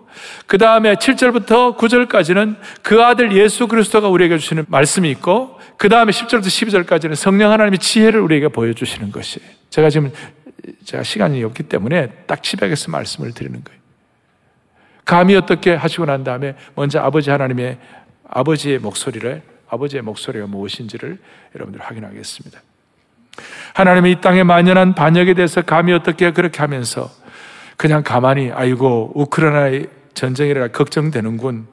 그 0.48 0.58
다음에 0.58 0.96
7절부터 0.96 1.78
9절까지는 1.78 2.56
그 2.82 3.04
아들 3.04 3.32
예수 3.34 3.68
그리스도가 3.68 4.08
우리에게 4.10 4.38
주시는 4.38 4.66
말씀이 4.68 5.10
있고 5.12 5.60
그 5.78 5.90
다음에 5.90 6.12
10절부터 6.12 6.46
12절까지는 6.46 7.16
성령 7.16 7.52
하나님의 7.52 7.80
지혜를 7.80 8.20
우리에게 8.22 8.48
보여주시는 8.50 9.12
것이 9.12 9.40
제가 9.70 9.90
지금 9.90 10.12
제가 10.86 11.04
시간이 11.04 11.44
없기 11.44 11.64
때문에 11.64 12.08
딱 12.28 12.42
집약해서 12.42 12.92
말씀을 12.92 13.34
드리는 13.34 13.64
거예요. 13.64 13.80
감히 15.04 15.36
어떻게 15.36 15.74
하시고 15.74 16.06
난 16.06 16.24
다음에 16.24 16.56
먼저 16.76 17.00
아버지 17.00 17.30
하나님의 17.30 17.78
아버지의 18.28 18.80
목소리를 18.80 19.42
아버지의 19.70 20.02
목소리가 20.02 20.48
무엇인지를 20.48 21.18
여러분들 21.56 21.82
확인하겠습니다. 21.82 22.60
하나님이 23.74 24.12
이 24.12 24.22
땅에 24.22 24.44
만연한 24.44 24.96
반역에 24.96 25.34
대해서 25.34 25.62
감히 25.62 25.94
어떻게 25.94 26.32
그렇게 26.32 26.60
하면서 26.60 27.10
그냥 27.78 28.04
가만히 28.04 28.52
아이고 28.52 29.12
우크라이나의 29.16 29.90
전쟁이라 30.16 30.70
걱정되는군. 30.70 31.68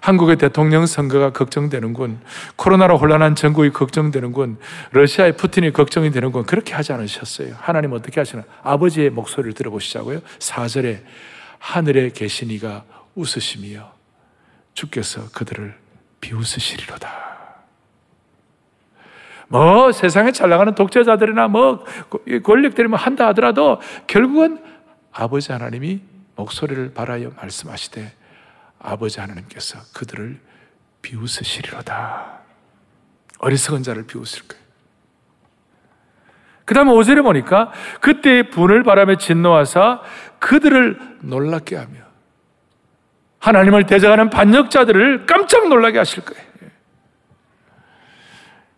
한국의 0.00 0.36
대통령 0.36 0.84
선거가 0.84 1.30
걱정되는군. 1.30 2.20
코로나로 2.56 2.98
혼란한 2.98 3.36
전국이 3.36 3.70
걱정되는군. 3.70 4.58
러시아의 4.90 5.36
푸틴이 5.36 5.72
걱정이 5.72 6.10
되는군. 6.10 6.44
그렇게 6.44 6.74
하지 6.74 6.92
않으셨어요. 6.92 7.54
하나님 7.56 7.92
어떻게 7.92 8.20
하시나? 8.20 8.42
아버지의 8.64 9.10
목소리를 9.10 9.52
들어보시자고요. 9.52 10.20
4절에 10.40 11.02
하늘에 11.60 12.10
계신 12.10 12.50
이가 12.50 12.82
웃으시며 13.14 13.92
주께서 14.74 15.28
그들을 15.32 15.74
비웃으시리로다. 16.20 17.08
뭐 19.46 19.92
세상에 19.92 20.32
잘 20.32 20.48
나가는 20.48 20.74
독재자들이나 20.74 21.46
뭐 21.46 21.84
권력들이 22.42 22.88
뭐 22.88 22.98
한다 22.98 23.28
하더라도 23.28 23.80
결국은 24.06 24.58
아버지 25.12 25.52
하나님이 25.52 26.00
목소리를 26.42 26.92
발하여 26.92 27.30
말씀하시되 27.36 28.12
아버지 28.80 29.20
하나님께서 29.20 29.78
그들을 29.94 30.40
비웃으시리로다. 31.02 32.40
어리석은 33.38 33.82
자를 33.82 34.06
비웃을 34.06 34.46
거예요. 34.48 34.62
그 36.64 36.74
다음에 36.74 36.92
5절에 36.92 37.22
보니까 37.22 37.72
그때 38.00 38.48
분을 38.48 38.82
바람에 38.82 39.16
진노하사 39.16 40.00
그들을 40.38 41.18
놀랍게 41.22 41.76
하며 41.76 41.98
하나님을 43.40 43.86
대적하는 43.86 44.30
반역자들을 44.30 45.26
깜짝 45.26 45.68
놀라게 45.68 45.98
하실 45.98 46.24
거예요. 46.24 46.52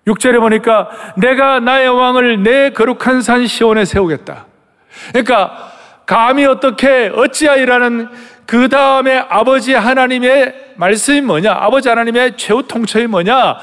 6절에 0.06 0.38
보니까 0.40 0.90
내가 1.16 1.60
나의 1.60 1.88
왕을 1.88 2.42
내 2.42 2.70
거룩한 2.70 3.22
산 3.22 3.46
시온에 3.46 3.84
세우겠다. 3.84 4.46
그러니까 5.08 5.73
감히 6.06 6.44
어떻게 6.44 7.10
어찌하이라는 7.14 8.08
그 8.46 8.68
다음에 8.68 9.16
아버지 9.16 9.72
하나님의 9.72 10.74
말씀이 10.76 11.20
뭐냐? 11.22 11.52
아버지 11.52 11.88
하나님의 11.88 12.36
최후 12.36 12.66
통첩이 12.66 13.06
뭐냐? 13.06 13.56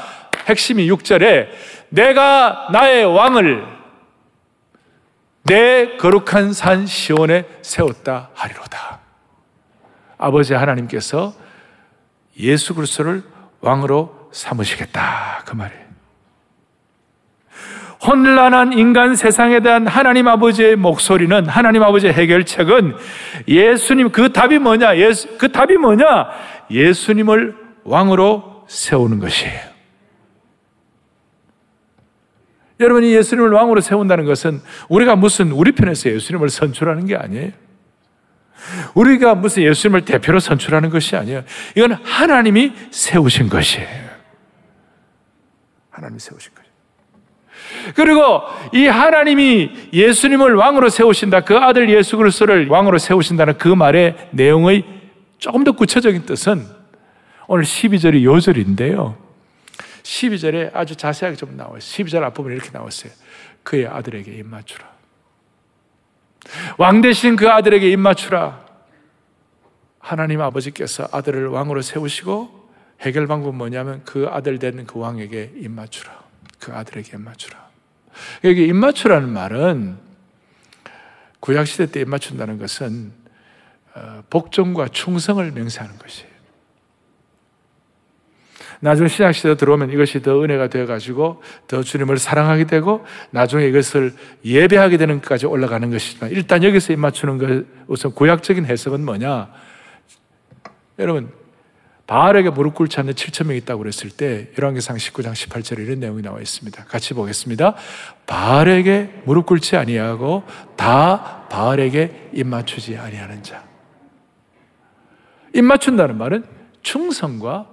핵심이 0.48 0.90
6절에 0.90 1.50
내가 1.90 2.70
나의 2.72 3.06
왕을 3.06 3.66
내 5.44 5.98
거룩한 5.98 6.54
산 6.54 6.86
시온에 6.86 7.46
세웠다 7.62 8.30
하리로다. 8.34 9.00
아버지 10.18 10.54
하나님께서 10.54 11.34
예수 12.40 12.74
그리스도를 12.74 13.24
왕으로 13.60 14.30
삼으시겠다 14.32 15.44
그 15.46 15.56
말이에요. 15.56 15.91
혼란한 18.06 18.74
인간 18.74 19.16
세상에 19.16 19.60
대한 19.60 19.86
하나님 19.86 20.28
아버지의 20.28 20.76
목소리는 20.76 21.48
하나님 21.48 21.84
아버지의 21.84 22.14
해결책은 22.14 22.96
예수님 23.48 24.12
그 24.12 24.34
답이 24.34 24.58
뭐냐? 24.58 24.98
예수, 24.98 25.38
그 25.38 25.52
답이 25.52 25.78
뭐냐? 25.78 26.30
예수님을 26.72 27.56
왕으로 27.84 28.66
세우는 28.68 29.20
것이에요. 29.20 29.72
여러분이 32.80 33.14
예수님을 33.14 33.52
왕으로 33.52 33.82
세운다는 33.82 34.26
것은 34.26 34.62
우리가 34.90 35.16
무슨 35.16 35.52
우리 35.52 35.72
편에서 35.72 36.10
예수님을 36.10 36.50
선출하는 36.50 37.06
게 37.06 37.16
아니에요. 37.16 37.52
우리가 38.96 39.36
무슨 39.36 39.64
예수님을 39.64 40.06
대표로 40.06 40.40
선출하는 40.40 40.90
것이 40.90 41.16
아니에요. 41.16 41.44
이건 41.76 41.94
하나님이 41.94 42.74
세우신 42.90 43.50
것이에요. 43.50 44.10
하나님이 45.92 46.20
세우신 46.20 46.52
것이에요. 46.54 46.61
그리고 47.96 48.42
이 48.74 48.88
하나님이 48.88 49.90
예수님을 49.94 50.56
왕으로 50.56 50.90
세우신다. 50.90 51.42
그 51.42 51.58
아들 51.58 51.90
예수 51.90 52.18
그리스도를 52.18 52.68
왕으로 52.68 52.98
세우신다는 52.98 53.58
그 53.58 53.68
말의 53.68 54.30
내용의 54.32 54.86
조금 55.38 55.64
더 55.64 55.72
구체적인 55.72 56.26
뜻은 56.26 56.66
오늘 57.48 57.64
12절이 57.64 58.24
요절인데요. 58.24 59.18
12절에 60.04 60.72
아주 60.74 60.96
자세하게 60.96 61.38
좀 61.38 61.58
나와요. 61.58 61.78
12절 61.78 62.24
앞부분에 62.24 62.56
이렇게 62.56 62.72
나왔어요. 62.72 63.12
그의 63.64 63.88
아들에게 63.88 64.32
입맞추라. 64.32 64.90
왕 66.78 67.02
대신 67.02 67.36
그 67.36 67.50
아들에게 67.50 67.90
입맞추라. 67.92 68.66
하나님 70.00 70.42
아버지께서 70.42 71.08
아들을 71.12 71.48
왕으로 71.48 71.82
세우시고 71.82 72.70
해결 73.02 73.28
방법은 73.28 73.56
뭐냐면 73.58 74.02
그 74.06 74.28
아들 74.30 74.60
되는 74.60 74.86
그 74.86 75.00
왕에게 75.00 75.54
입맞추라. 75.58 76.12
그 76.60 76.74
아들에게 76.74 77.18
입맞추라. 77.18 77.61
여기 78.44 78.66
입맞추라는 78.66 79.30
말은 79.30 79.98
구약시대 81.40 81.88
때 81.88 82.02
입맞춘다는 82.02 82.58
것은 82.60 83.12
어, 83.94 84.24
복종과 84.30 84.88
충성을 84.90 85.52
명사하는 85.52 85.98
것이에요. 85.98 86.32
나중에 88.82 89.08
신약시대 89.10 89.58
들어오면 89.58 89.92
이것이 89.92 90.22
더 90.22 90.42
은혜가 90.42 90.68
되어가지고 90.68 91.44
더 91.68 91.84
주님을 91.84 92.18
사랑하게 92.18 92.66
되고 92.66 93.06
나중에 93.30 93.68
이것을 93.68 94.14
예배하게 94.44 94.98
되는 94.98 95.22
것까지 95.22 95.46
올라가는 95.46 95.90
것이지만 95.90 96.32
일단 96.32 96.64
여기서 96.64 96.94
입맞추는 96.94 97.38
것 97.38 97.66
우선 97.88 98.12
구약적인 98.14 98.66
해석은 98.66 99.06
뭐냐? 99.06 99.52
여러분 100.98 101.32
바알에게 102.12 102.50
무릎 102.50 102.74
꿇지 102.74 103.00
않는 103.00 103.14
7천 103.14 103.48
명이 103.48 103.60
있다고 103.60 103.80
그랬을 103.80 104.10
때 104.10 104.50
열왕기상 104.60 104.98
19장 104.98 105.32
18절에 105.32 105.80
이런 105.80 106.02
내용이 106.02 106.22
나와 106.22 106.42
있습니다. 106.42 106.84
같이 106.84 107.14
보겠습니다. 107.14 107.76
바알에게 108.28 109.22
무릎 109.24 109.46
꿇지 109.46 109.78
아니하고 109.78 110.44
다 110.76 111.48
바알에게 111.50 112.32
입 112.34 112.46
맞추지 112.46 112.98
아니하는 112.98 113.42
자. 113.44 113.64
입 115.54 115.62
맞춘다는 115.62 116.18
말은 116.18 116.44
충성과 116.82 117.70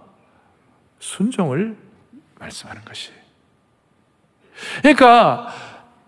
순종을 1.01 1.77
말씀하는 2.39 2.85
것이에요. 2.85 3.19
그러니까 4.83 5.49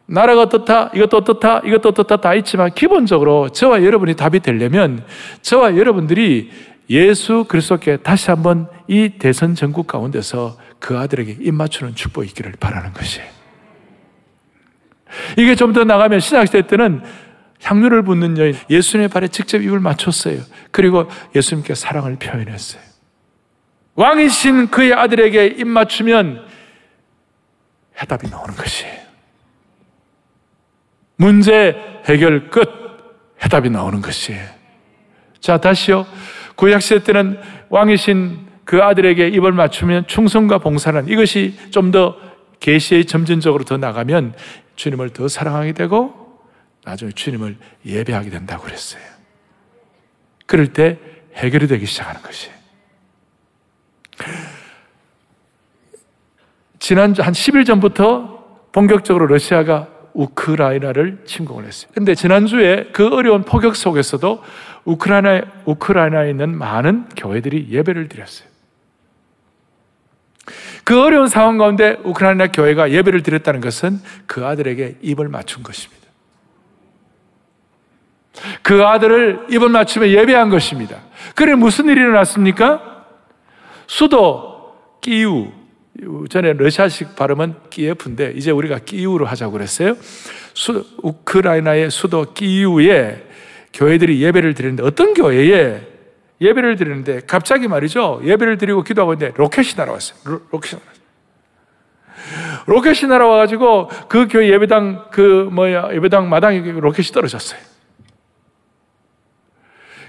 나라가 0.07 0.43
어떻다, 0.43 0.90
이것도 0.95 1.16
어떻다, 1.16 1.62
이것도 1.64 1.88
어떻다 1.88 2.16
다 2.16 2.35
있지만 2.35 2.73
기본적으로 2.75 3.49
저와 3.49 3.83
여러분이 3.83 4.14
답이 4.14 4.38
되려면 4.38 5.05
저와 5.43 5.77
여러분들이 5.77 6.70
예수 6.90 7.44
그리스도께 7.48 7.98
다시 7.98 8.31
한번 8.31 8.68
이 8.88 9.11
대선 9.18 9.55
전국 9.55 9.87
가운데서 9.87 10.59
그 10.81 10.98
아들에게 10.98 11.38
입맞추는 11.40 11.94
축복이 11.94 12.26
있기를 12.29 12.53
바라는 12.59 12.92
것이에요. 12.92 13.29
이게 15.38 15.55
좀 15.55 15.72
더 15.72 15.85
나가면 15.85 16.20
신학시대 16.20 16.66
때는 16.66 17.03
향유를 17.62 18.03
붓는 18.03 18.38
여인 18.38 18.55
예수님의 18.68 19.09
발에 19.09 19.29
직접 19.29 19.62
입을 19.62 19.79
맞췄어요. 19.81 20.40
그리고 20.72 21.09
예수님께 21.35 21.74
사랑을 21.74 22.16
표현했어요. 22.16 22.83
왕이신 23.94 24.70
그의 24.70 24.94
아들에게 24.94 25.46
입 25.46 25.66
맞추면 25.68 26.44
해답이 28.00 28.31
나오는 28.31 28.55
것이에요. 28.57 29.00
문제 31.16 31.76
해결 32.07 32.50
끝 32.50 32.68
해답이 33.44 33.68
나오는 33.70 34.00
것이에요. 34.00 34.44
자, 35.38 35.59
다시요. 35.59 36.07
구약시대 36.61 37.05
때는 37.05 37.40
왕이신 37.70 38.49
그 38.64 38.83
아들에게 38.83 39.29
입을 39.29 39.53
맞추면 39.53 40.07
충성과 40.07 40.59
봉사는 40.59 41.09
이것이 41.09 41.57
좀 41.70 41.90
더 41.90 42.16
계시의 42.61 43.07
점진적으로 43.07 43.64
더 43.64 43.79
나가면 43.79 44.35
주님을 44.77 45.11
더 45.11 45.27
사랑하게 45.29 45.73
되고 45.73 46.38
나중에 46.85 47.12
주님을 47.12 47.57
예배하게 47.87 48.29
된다고 48.29 48.64
그랬어요. 48.64 49.03
그럴 50.44 50.75
때 50.75 50.99
해결이 51.35 51.66
되기 51.66 51.87
시작하는 51.87 52.20
것이에요. 52.20 52.55
지난주 56.79 57.23
한 57.23 57.33
10일 57.33 57.64
전부터 57.64 58.68
본격적으로 58.73 59.27
러시아가 59.27 59.88
우크라이나를 60.21 61.23
침공을 61.25 61.65
했어요. 61.65 61.91
근데 61.95 62.15
지난주에 62.15 62.91
그 62.93 63.09
어려운 63.09 63.43
포격 63.43 63.75
속에서도 63.75 64.43
우크라이나, 64.85 65.43
우크라이나에 65.65 66.31
있는 66.31 66.57
많은 66.57 67.09
교회들이 67.17 67.69
예배를 67.71 68.09
드렸어요. 68.09 68.49
그 70.85 71.01
어려운 71.01 71.29
상황 71.29 71.59
가운데 71.59 71.99
우크라이나 72.05 72.49
교회가 72.49 72.91
예배를 72.91 73.23
드렸다는 73.23 73.61
것은 73.61 74.01
그 74.27 74.45
아들에게 74.45 74.99
입을 75.01 75.29
맞춘 75.29 75.63
것입니다. 75.63 76.01
그 78.63 78.85
아들을 78.85 79.47
입을 79.51 79.69
맞추며 79.69 80.09
예배한 80.09 80.51
것입니다. 80.51 80.97
그래 81.35 81.55
무슨 81.55 81.87
일이 81.87 82.01
일어났습니까? 82.01 83.05
수도 83.87 84.75
키이우 85.01 85.53
전에 86.29 86.53
러시아식 86.55 87.16
발음은 87.16 87.55
키예프인데 87.70 88.33
이제 88.37 88.50
우리가 88.50 88.79
키이우로 88.79 89.27
하자고 89.26 89.53
그랬어요. 89.53 89.96
수, 90.55 90.87
우크라이나의 91.03 91.90
수도 91.90 92.33
키이우에 92.33 93.27
교회들이 93.72 94.22
예배를 94.22 94.55
드리는데 94.55 94.83
어떤 94.83 95.14
교회에 95.14 95.87
예배를 96.40 96.76
드리는데 96.76 97.20
갑자기 97.26 97.68
말이죠. 97.68 98.22
예배를 98.24 98.59
드리고 98.59 98.83
기도하고 98.83 99.12
있는데 99.14 99.35
로켓이 99.37 99.74
날아왔어요. 99.76 100.18
로, 100.24 100.40
로켓이 100.50 100.81
날아왔어요. 100.81 101.00
로켓이 102.66 103.09
날아와가지고 103.09 103.88
그 104.09 104.29
교회 104.29 104.48
예배당 104.50 105.09
그 105.11 105.48
뭐야 105.53 105.90
예배당 105.92 106.29
마당에 106.29 106.61
로켓이 106.61 107.09
떨어졌어요. 107.09 107.61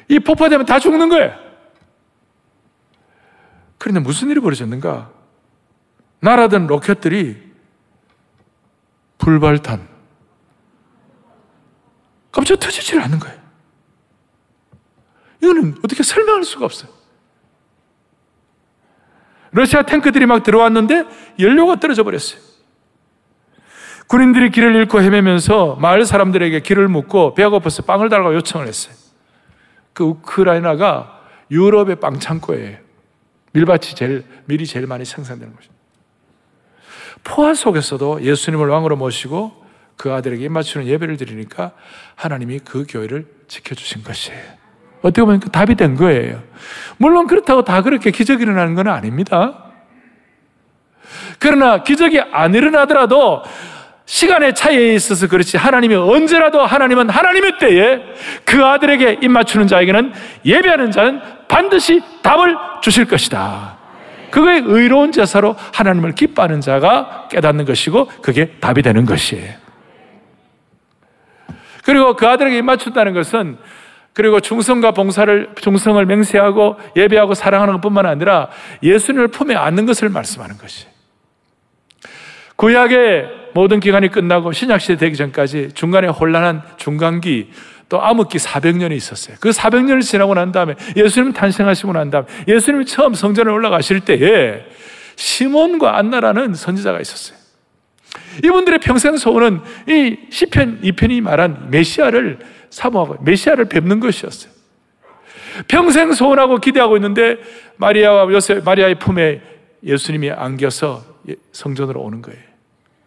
이 0.07 0.19
폭파되면 0.19 0.65
다 0.65 0.79
죽는 0.79 1.09
거예요. 1.09 1.33
그런데 3.77 3.99
무슨 3.99 4.29
일이 4.29 4.39
벌어졌는가? 4.39 5.20
날아든 6.21 6.67
로켓들이 6.67 7.51
불발탄. 9.17 9.87
갑자기 12.31 12.59
터지질 12.59 12.99
않는 13.01 13.19
거예요. 13.19 13.39
이거는 15.43 15.75
어떻게 15.83 16.03
설명할 16.03 16.43
수가 16.43 16.65
없어요. 16.65 16.91
러시아 19.51 19.81
탱크들이 19.81 20.25
막 20.25 20.43
들어왔는데 20.43 21.05
연료가 21.39 21.79
떨어져 21.79 22.03
버렸어요. 22.03 22.39
군인들이 24.07 24.51
길을 24.51 24.75
잃고 24.75 25.01
헤매면서 25.01 25.75
마을 25.75 26.05
사람들에게 26.05 26.61
길을 26.61 26.87
묻고 26.87 27.33
배가 27.33 27.49
고파서 27.49 27.83
빵을 27.83 28.09
달라고 28.09 28.35
요청을 28.35 28.67
했어요. 28.67 28.95
그 29.93 30.03
우크라이나가 30.03 31.21
유럽의 31.49 31.97
빵 31.97 32.19
창고예요. 32.19 32.77
밀밭이 33.53 33.95
제일, 33.95 34.25
밀이 34.45 34.65
제일 34.65 34.87
많이 34.87 35.03
생산되는 35.03 35.53
곳입니다. 35.53 35.80
포화 37.23 37.53
속에서도 37.53 38.23
예수님을 38.23 38.67
왕으로 38.67 38.95
모시고 38.95 39.61
그 39.97 40.11
아들에게 40.11 40.49
맞추는 40.49 40.87
예배를 40.87 41.17
드리니까 41.17 41.71
하나님이 42.15 42.59
그 42.59 42.85
교회를 42.89 43.27
지켜주신 43.47 44.03
것이에요. 44.03 44.41
어떻게 45.01 45.21
보면 45.21 45.39
그 45.39 45.49
답이 45.49 45.75
된 45.75 45.95
거예요. 45.95 46.41
물론 46.97 47.27
그렇다고 47.27 47.63
다 47.63 47.81
그렇게 47.81 48.11
기적이 48.11 48.43
일어나는 48.43 48.75
건 48.75 48.87
아닙니다. 48.87 49.65
그러나 51.39 51.83
기적이 51.83 52.21
안 52.31 52.53
일어나더라도 52.53 53.43
시간의 54.05 54.55
차이에 54.55 54.93
있어서 54.95 55.27
그렇지 55.27 55.57
하나님이 55.57 55.95
언제라도 55.95 56.65
하나님은 56.65 57.09
하나님의 57.09 57.57
때에 57.59 57.99
그 58.43 58.63
아들에게 58.65 59.19
입맞추는 59.21 59.67
자에게는 59.67 60.13
예배하는 60.45 60.91
자는 60.91 61.21
반드시 61.47 62.01
답을 62.21 62.55
주실 62.81 63.05
것이다. 63.05 63.77
그거의 64.31 64.63
의로운 64.65 65.11
제사로 65.11 65.55
하나님을 65.73 66.13
기뻐하는 66.13 66.61
자가 66.61 67.27
깨닫는 67.29 67.65
것이고 67.65 68.07
그게 68.21 68.51
답이 68.59 68.81
되는 68.81 69.05
것이에요. 69.05 69.53
그리고 71.83 72.15
그 72.15 72.27
아들에게 72.27 72.57
입맞춘다는 72.57 73.13
것은 73.13 73.57
그리고 74.13 74.39
충성과 74.39 74.91
봉사를 74.91 75.53
충성을 75.59 76.05
맹세하고 76.05 76.77
예배하고 76.95 77.33
사랑하는 77.33 77.75
것뿐만 77.75 78.05
아니라 78.05 78.49
예수님을 78.83 79.29
품에 79.29 79.55
안는 79.55 79.85
것을 79.85 80.09
말씀하는 80.09 80.57
것이. 80.57 80.85
구약의 82.57 83.41
모든 83.53 83.79
기간이 83.79 84.09
끝나고 84.09 84.51
신약 84.51 84.81
시대 84.81 84.95
되기 84.97 85.15
전까지 85.15 85.71
중간에 85.73 86.07
혼란한 86.07 86.61
중간기 86.77 87.49
또 87.91 88.01
암흑기 88.01 88.37
400년이 88.37 88.93
있었어요. 88.93 89.35
그 89.41 89.49
400년을 89.49 90.01
지나고 90.01 90.33
난 90.33 90.53
다음에 90.53 90.75
예수님 90.95 91.33
탄생하시고 91.33 91.91
난 91.91 92.09
다음에 92.09 92.25
예수님이 92.47 92.85
처음 92.85 93.13
성전에 93.13 93.51
올라가실 93.51 93.99
때에 93.99 94.65
시몬과 95.17 95.97
안나라는 95.97 96.53
선지자가 96.53 97.01
있었어요. 97.01 97.37
이분들의 98.45 98.79
평생 98.79 99.17
소원은 99.17 99.59
이 99.89 100.17
시편 100.29 100.79
2편이 100.83 101.19
말한 101.19 101.69
메시아를 101.69 102.39
사모하고 102.69 103.17
메시아를 103.23 103.65
뵙는 103.65 103.99
것이었어요. 103.99 104.53
평생 105.67 106.13
소원하고 106.13 106.59
기대하고 106.59 106.95
있는데 106.95 107.39
마리아와 107.75 108.31
요셉 108.31 108.63
마리아의 108.63 108.99
품에 108.99 109.41
예수님이 109.83 110.31
안겨서 110.31 111.03
성전으로 111.51 111.99
오는 111.99 112.21
거예요. 112.21 112.39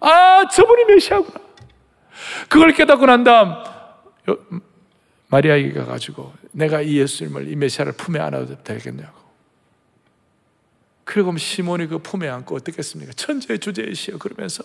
아, 0.01 0.47
저분이 0.53 0.85
메시아구나. 0.85 1.41
그걸 2.51 2.73
깨닫고 2.75 3.07
난 3.07 3.25
다음 3.25 3.55
마리아에게 5.35 5.73
가가지고 5.73 6.33
내가 6.53 6.81
이 6.81 6.99
예수님을 6.99 7.51
이 7.51 7.57
메시아를 7.57 7.93
품에 7.93 8.21
안아도 8.21 8.63
되겠냐고. 8.63 9.19
그리고 11.03 11.37
시몬이 11.37 11.87
그 11.89 11.99
품에 11.99 12.29
안고 12.29 12.55
어떻겠습니까? 12.55 13.13
천재의 13.15 13.59
주제이시여 13.59 14.19
그러면서 14.19 14.63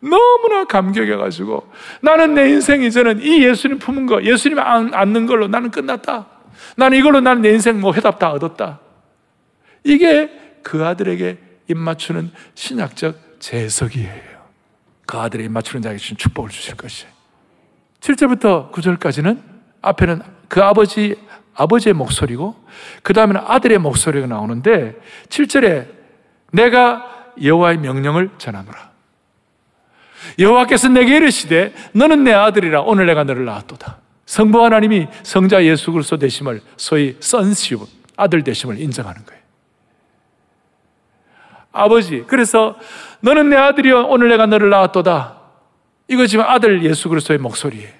너무나 0.00 0.64
감격해가지고 0.64 1.72
나는 2.00 2.34
내 2.34 2.48
인생 2.48 2.82
이제는 2.82 3.20
이 3.20 3.42
예수님 3.44 3.80
품은 3.80 4.06
거, 4.06 4.22
예수님 4.22 4.58
안는 4.58 5.26
걸로 5.26 5.48
나는 5.48 5.70
끝났다. 5.70 6.28
나는 6.76 6.96
이걸로 6.96 7.20
나는 7.20 7.42
내 7.42 7.50
인생 7.50 7.80
뭐 7.80 7.92
회답 7.92 8.20
다 8.20 8.30
얻었다. 8.30 8.80
이게 9.82 10.30
그 10.62 10.86
아들에게 10.86 11.38
입맞추는 11.68 12.30
신학적 12.54 13.40
재석이에요. 13.40 14.38
그 15.06 15.18
아들의 15.18 15.46
입맞추는 15.46 15.82
자에게 15.82 15.98
주신 15.98 16.16
축복을 16.16 16.50
주실 16.50 16.76
것이에요. 16.76 17.12
7절부터 18.00 18.70
9절까지는 18.70 19.57
앞에는 19.82 20.22
그 20.48 20.62
아버지, 20.62 21.16
아버지의 21.54 21.92
목소리고, 21.94 22.56
그 23.02 23.12
다음에는 23.12 23.40
아들의 23.46 23.78
목소리가 23.78 24.26
나오는데, 24.26 24.96
7절에 25.28 25.86
내가 26.52 27.32
여호와의 27.42 27.78
명령을 27.78 28.30
전하노라. 28.38 28.88
여호와께서 30.38 30.88
내게 30.88 31.16
이르시되 31.16 31.74
너는 31.92 32.24
내 32.24 32.32
아들이라 32.32 32.82
오늘 32.82 33.06
내가 33.06 33.24
너를 33.24 33.44
낳았도다. 33.44 33.98
성부 34.26 34.62
하나님이 34.62 35.08
성자 35.22 35.64
예수 35.64 35.92
그리스도 35.92 36.18
되심을 36.18 36.60
소위 36.76 37.16
선시브 37.20 37.86
아들 38.16 38.44
되심을 38.44 38.80
인정하는 38.80 39.24
거예요. 39.24 39.42
아버지 41.72 42.24
그래서 42.26 42.76
너는 43.20 43.50
내 43.50 43.56
아들이여 43.56 44.06
오늘 44.06 44.28
내가 44.28 44.46
너를 44.46 44.70
낳았도다. 44.70 45.38
이거 46.08 46.26
지금 46.26 46.44
아들 46.44 46.84
예수 46.84 47.08
그리스도의 47.08 47.38
목소리예요. 47.38 47.97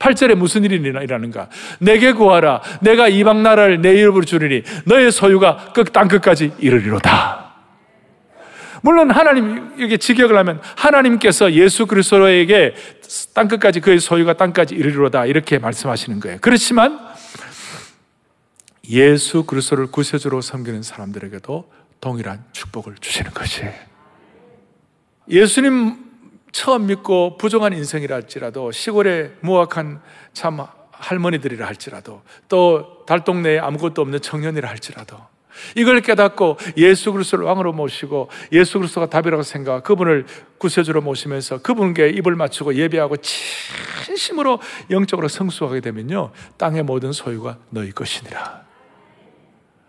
8절에 0.00 0.34
무슨 0.34 0.64
일이 0.64 0.76
일어나는가? 0.76 1.48
내게 1.78 2.12
구하라. 2.12 2.62
내가 2.80 3.06
이방 3.08 3.42
나라를 3.42 3.80
내 3.80 3.90
이름으로 3.92 4.24
주리니 4.24 4.62
너의 4.86 5.12
소유가 5.12 5.72
끝 5.72 5.92
땅끝까지 5.92 6.54
이르리로다. 6.58 7.50
물론 8.82 9.10
하나님 9.10 9.74
이게 9.78 9.98
직역을 9.98 10.36
하면 10.38 10.60
하나님께서 10.74 11.52
예수 11.52 11.86
그리스도에게 11.86 12.74
땅끝까지 13.34 13.80
그의 13.80 14.00
소유가 14.00 14.32
땅까지 14.32 14.74
이르리로다 14.74 15.26
이렇게 15.26 15.58
말씀하시는 15.58 16.18
거예요. 16.18 16.38
그렇지만 16.40 16.98
예수 18.88 19.44
그리스도를 19.44 19.88
구세주로 19.88 20.40
섬기는 20.40 20.82
사람들에게도 20.82 21.70
동일한 22.00 22.42
축복을 22.52 22.94
주시는 23.00 23.32
것이에요. 23.32 23.72
예수님 25.28 26.09
처음 26.52 26.86
믿고 26.86 27.36
부정한 27.36 27.72
인생이라 27.72 28.16
할지라도 28.16 28.72
시골에 28.72 29.32
무학한 29.40 30.00
참 30.32 30.66
할머니들이라 30.92 31.66
할지라도 31.66 32.22
또 32.48 33.04
달동네에 33.06 33.58
아무것도 33.58 34.02
없는 34.02 34.20
청년이라 34.20 34.68
할지라도 34.68 35.16
이걸 35.76 36.00
깨닫고 36.00 36.58
예수 36.76 37.12
그리스도를 37.12 37.44
왕으로 37.44 37.72
모시고 37.72 38.30
예수 38.52 38.78
그리스도가 38.78 39.06
답이라고 39.06 39.42
생각 39.42 39.82
그분을 39.82 40.26
구세주로 40.58 41.00
모시면서 41.00 41.58
그분께 41.58 42.10
입을 42.10 42.34
맞추고 42.34 42.74
예배하고 42.74 43.16
진심으로 43.16 44.60
영적으로 44.90 45.28
성숙하게 45.28 45.80
되면요 45.80 46.30
땅의 46.56 46.84
모든 46.84 47.12
소유가 47.12 47.58
너희 47.70 47.90
것이니라 47.92 48.69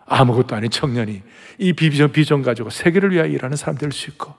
아무것도 0.06 0.56
아닌 0.56 0.70
청년이 0.70 1.22
이 1.58 1.72
비전, 1.74 2.10
비전 2.12 2.42
가지고 2.42 2.70
세계를 2.70 3.12
위하여 3.12 3.28
일하는 3.28 3.56
사람 3.56 3.76
될 3.76 3.92
수 3.92 4.10
있고 4.10 4.34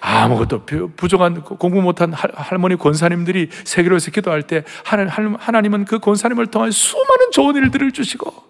아무것도 0.00 0.66
부족한 0.96 1.42
공부 1.42 1.80
못한 1.80 2.12
할머니 2.12 2.76
권사님들이 2.76 3.48
세계를 3.64 3.94
위해서 3.94 4.10
기도할 4.10 4.42
때 4.42 4.64
하나님은 4.84 5.84
그 5.84 5.98
권사님을 5.98 6.48
통한 6.48 6.70
수많은 6.70 7.30
좋은 7.32 7.56
일들을 7.56 7.92
주시고 7.92 8.48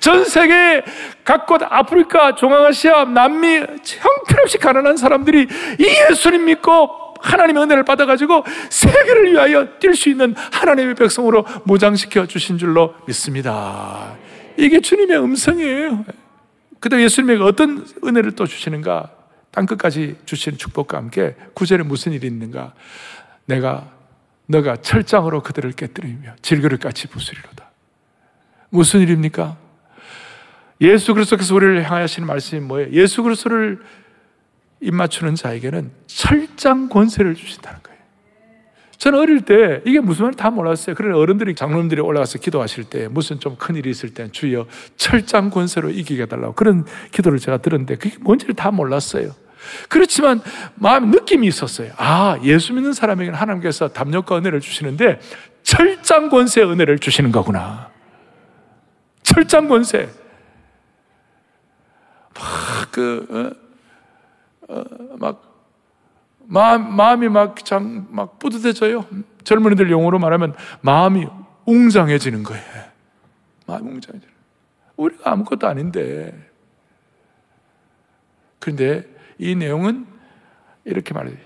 전 0.00 0.24
세계 0.24 0.82
각곳 1.24 1.62
아프리카, 1.62 2.34
중앙아시아, 2.34 3.04
남미 3.04 3.58
형편없이 3.58 4.58
가난한 4.58 4.96
사람들이 4.96 5.46
이 5.78 5.86
예수님 6.10 6.46
믿고 6.46 7.14
하나님의 7.20 7.62
은혜를 7.62 7.84
받아가지고 7.84 8.44
세계를 8.70 9.32
위하여 9.32 9.78
뛸 9.78 9.94
수 9.94 10.08
있는 10.08 10.34
하나님의 10.52 10.94
백성으로 10.96 11.44
무장시켜 11.64 12.26
주신 12.26 12.58
줄로 12.58 12.94
믿습니다. 13.06 14.16
이게 14.60 14.80
주님의 14.80 15.18
음성이에요. 15.18 16.04
그다음 16.80 17.02
예수님에게 17.02 17.42
어떤 17.42 17.86
은혜를 18.04 18.32
또 18.32 18.46
주시는가? 18.46 19.10
땅 19.50 19.66
끝까지 19.66 20.16
주시는 20.26 20.58
축복과 20.58 20.96
함께 20.96 21.34
구절에 21.54 21.82
무슨 21.82 22.12
일이 22.12 22.26
있는가? 22.26 22.74
내가 23.46 23.90
너가 24.46 24.76
철장으로 24.76 25.42
그들을 25.42 25.72
깨뜨리며 25.72 26.36
질그릇같이 26.42 27.08
부수리로다. 27.08 27.70
무슨 28.70 29.00
일입니까? 29.00 29.56
예수 30.80 31.14
그리스도께서 31.14 31.54
우리를 31.54 31.82
향하시는 31.82 32.26
말씀이 32.26 32.60
뭐예요? 32.60 32.90
예수 32.92 33.22
그리스도를 33.22 33.80
입맞추는 34.80 35.34
자에게는 35.34 35.90
철장 36.06 36.88
권세를 36.88 37.34
주신다는 37.34 37.80
거예요. 37.82 37.89
저는 39.00 39.18
어릴 39.18 39.40
때 39.40 39.80
이게 39.86 39.98
무슨 39.98 40.24
말인지 40.24 40.36
다 40.36 40.50
몰랐어요. 40.50 40.94
그러나 40.94 41.16
어른들이 41.16 41.54
장로님들이 41.54 42.02
올라가서 42.02 42.38
기도하실 42.38 42.84
때 42.84 43.08
무슨 43.08 43.40
좀 43.40 43.56
큰 43.56 43.74
일이 43.74 43.88
있을 43.88 44.12
때 44.12 44.30
주여 44.30 44.66
철장 44.96 45.48
권세로 45.48 45.88
이기게 45.88 46.24
해달라고 46.24 46.52
그런 46.54 46.84
기도를 47.10 47.38
제가 47.38 47.58
들었는데 47.58 47.96
그게 47.96 48.16
뭔지를 48.20 48.54
다 48.54 48.70
몰랐어요. 48.70 49.30
그렇지만 49.88 50.42
마음 50.74 51.10
느낌이 51.10 51.46
있었어요. 51.46 51.92
아, 51.96 52.38
예수 52.42 52.74
믿는 52.74 52.92
사람에게는 52.92 53.38
하나님께서 53.38 53.88
담력과 53.88 54.36
은혜를 54.36 54.60
주시는데 54.60 55.18
철장 55.62 56.28
권세 56.28 56.62
은혜를 56.62 56.98
주시는 56.98 57.32
거구나. 57.32 57.90
철장 59.22 59.66
권세. 59.68 60.10
막, 62.34 62.90
그, 62.90 63.54
어, 64.68 64.74
어, 64.74 64.84
막, 65.18 65.49
마음, 66.50 66.96
마음이 66.96 67.28
막, 67.28 67.64
장, 67.64 68.08
막 68.10 68.40
뿌듯해져요. 68.40 69.06
젊은이들 69.44 69.88
용어로 69.88 70.18
말하면 70.18 70.54
마음이 70.80 71.26
웅장해지는 71.64 72.42
거예요. 72.42 72.64
마음이 73.66 73.88
웅장해지는 73.88 74.34
우리가 74.96 75.30
아무것도 75.30 75.68
아닌데. 75.68 76.34
그런데 78.58 79.04
이 79.38 79.54
내용은 79.54 80.06
이렇게 80.84 81.14
말해요. 81.14 81.36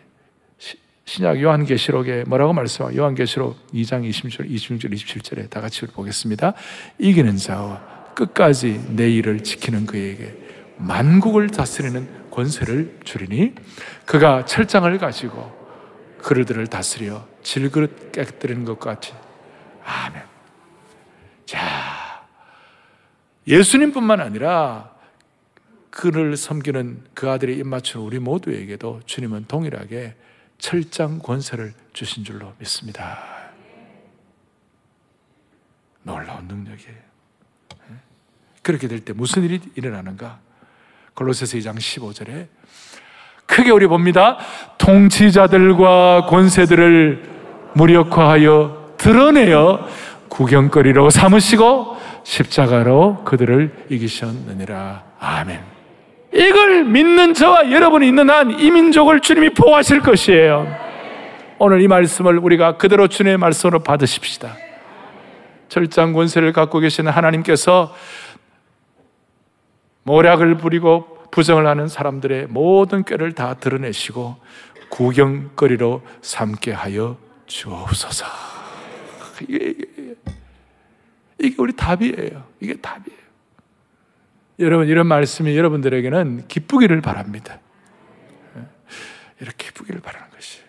신약 1.05 1.43
요한계시록에 1.43 2.25
뭐라고 2.27 2.55
말씀하고 2.55 2.97
요한계시록 2.97 3.73
2장 3.75 4.09
20절, 4.09 4.51
26절, 4.51 4.90
27절에 4.90 5.51
다 5.51 5.61
같이 5.61 5.85
보겠습니다. 5.87 6.55
이기는 6.99 7.37
자와 7.37 8.14
끝까지 8.14 8.83
내 8.97 9.11
일을 9.11 9.43
지키는 9.43 9.85
그에게 9.85 10.35
만국을 10.79 11.51
다스리는 11.51 12.24
권세를 12.35 13.01
주리니 13.05 13.55
그가 14.07 14.44
철장을 14.44 14.99
가지고 14.99 15.62
그들을 16.18 16.66
다스려 16.66 17.27
질그릇 17.42 18.11
깨뜨리는 18.12 18.64
것 18.64 18.81
같이. 18.81 19.14
아멘. 19.85 20.23
자, 21.47 22.27
예수님뿐만 23.47 24.20
아니라 24.20 24.92
그를 25.90 26.37
섬기는 26.37 27.05
그 27.14 27.31
아들의 27.31 27.57
입맞춘 27.59 28.03
우리 28.03 28.18
모두에게도 28.18 29.03
주님은 29.07 29.44
동일하게 29.47 30.16
철장 30.59 31.20
권세를 31.20 31.73
주신 31.92 32.25
줄로 32.25 32.53
믿습니다. 32.59 33.23
놀라운 36.03 36.49
능력이에요. 36.49 37.14
그렇게 38.62 38.88
될 38.88 39.05
때 39.05 39.12
무슨 39.12 39.44
일이 39.44 39.61
일어나는가? 39.75 40.40
골로새서 41.14 41.59
2장 41.59 41.77
15절에 41.77 42.46
크게 43.46 43.70
우리 43.70 43.87
봅니다. 43.87 44.38
통치자들과 44.79 46.27
권세들을 46.29 47.22
무력화하여 47.74 48.94
드러내어 48.96 49.87
구경거리로 50.29 51.11
삼으시고 51.11 51.96
십자가로 52.24 53.22
그들을 53.24 53.87
이기셨느니라. 53.90 55.05
아멘. 55.20 55.61
이걸 56.33 56.85
믿는 56.85 57.35
저와 57.35 57.70
여러분이 57.70 58.09
있는 58.09 58.29
한 58.31 58.50
이 58.59 58.70
민족을 58.70 59.20
주님이 59.20 59.50
보호하실 59.50 60.00
것이에요. 60.00 60.66
오늘 61.59 61.81
이 61.83 61.87
말씀을 61.88 62.38
우리가 62.38 62.77
그대로 62.77 63.07
주님의 63.07 63.38
말씀으로 63.38 63.81
받으십시다. 63.81 64.57
철장 65.68 66.12
권세를 66.12 66.53
갖고 66.53 66.81
계시는 66.81 67.12
하나님께서 67.12 67.94
모략을 70.05 70.57
부리고 70.57 71.19
부정을 71.31 71.67
하는 71.67 71.88
사람들의 71.88 72.47
모든 72.47 73.05
꾀를 73.05 73.33
다 73.33 73.55
드러내시고 73.55 74.37
구경거리로 74.90 76.03
삼게 76.23 76.73
하여 76.73 77.19
주옵소서. 77.47 78.27
이게, 79.49 79.75
이게, 81.40 81.55
우리 81.59 81.75
답이에요. 81.75 82.47
이게 82.61 82.75
답이에요. 82.77 83.25
여러분, 84.61 84.87
이런 84.87 85.09
말씀이 85.09 85.57
여러분들에게는 85.57 86.47
기쁘기를 86.47 87.01
바랍니다. 87.01 87.59
이렇게 89.40 89.67
기쁘기를 89.67 90.01
바라는 90.01 90.31
것이. 90.31 90.61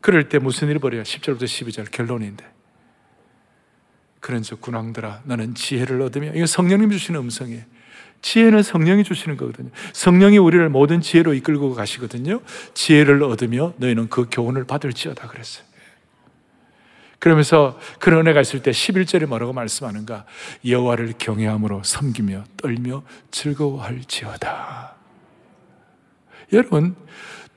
그럴 0.00 0.28
때 0.28 0.38
무슨 0.38 0.68
일이 0.68 0.78
벌어요? 0.78 1.02
10절부터 1.02 1.42
12절 1.42 1.90
결론인데. 1.90 2.44
그런 4.20 4.42
즉 4.42 4.60
군왕들아 4.60 5.22
너는 5.24 5.54
지혜를 5.54 6.00
얻으며 6.00 6.32
이거 6.34 6.46
성령님 6.46 6.90
주시는 6.90 7.20
음성이에요. 7.20 7.62
지혜는 8.22 8.62
성령이 8.62 9.04
주시는 9.04 9.36
거거든요. 9.36 9.70
성령이 9.92 10.38
우리를 10.38 10.68
모든 10.68 11.00
지혜로 11.00 11.34
이끌고 11.34 11.74
가시거든요. 11.74 12.40
지혜를 12.74 13.22
얻으며 13.22 13.72
너희는 13.76 14.08
그 14.08 14.26
교훈을 14.30 14.64
받을지어다 14.64 15.28
그랬어요. 15.28 15.64
그러면서 17.18 17.78
그런 17.98 18.20
은혜가 18.20 18.40
있을 18.42 18.62
때 18.62 18.70
11절에 18.70 19.26
뭐라고 19.26 19.52
말씀하는가? 19.52 20.26
여호와를 20.64 21.14
경외함으로 21.18 21.82
섬기며 21.82 22.44
떨며 22.56 23.02
즐거워할지어다. 23.30 24.94
여러분, 26.52 26.94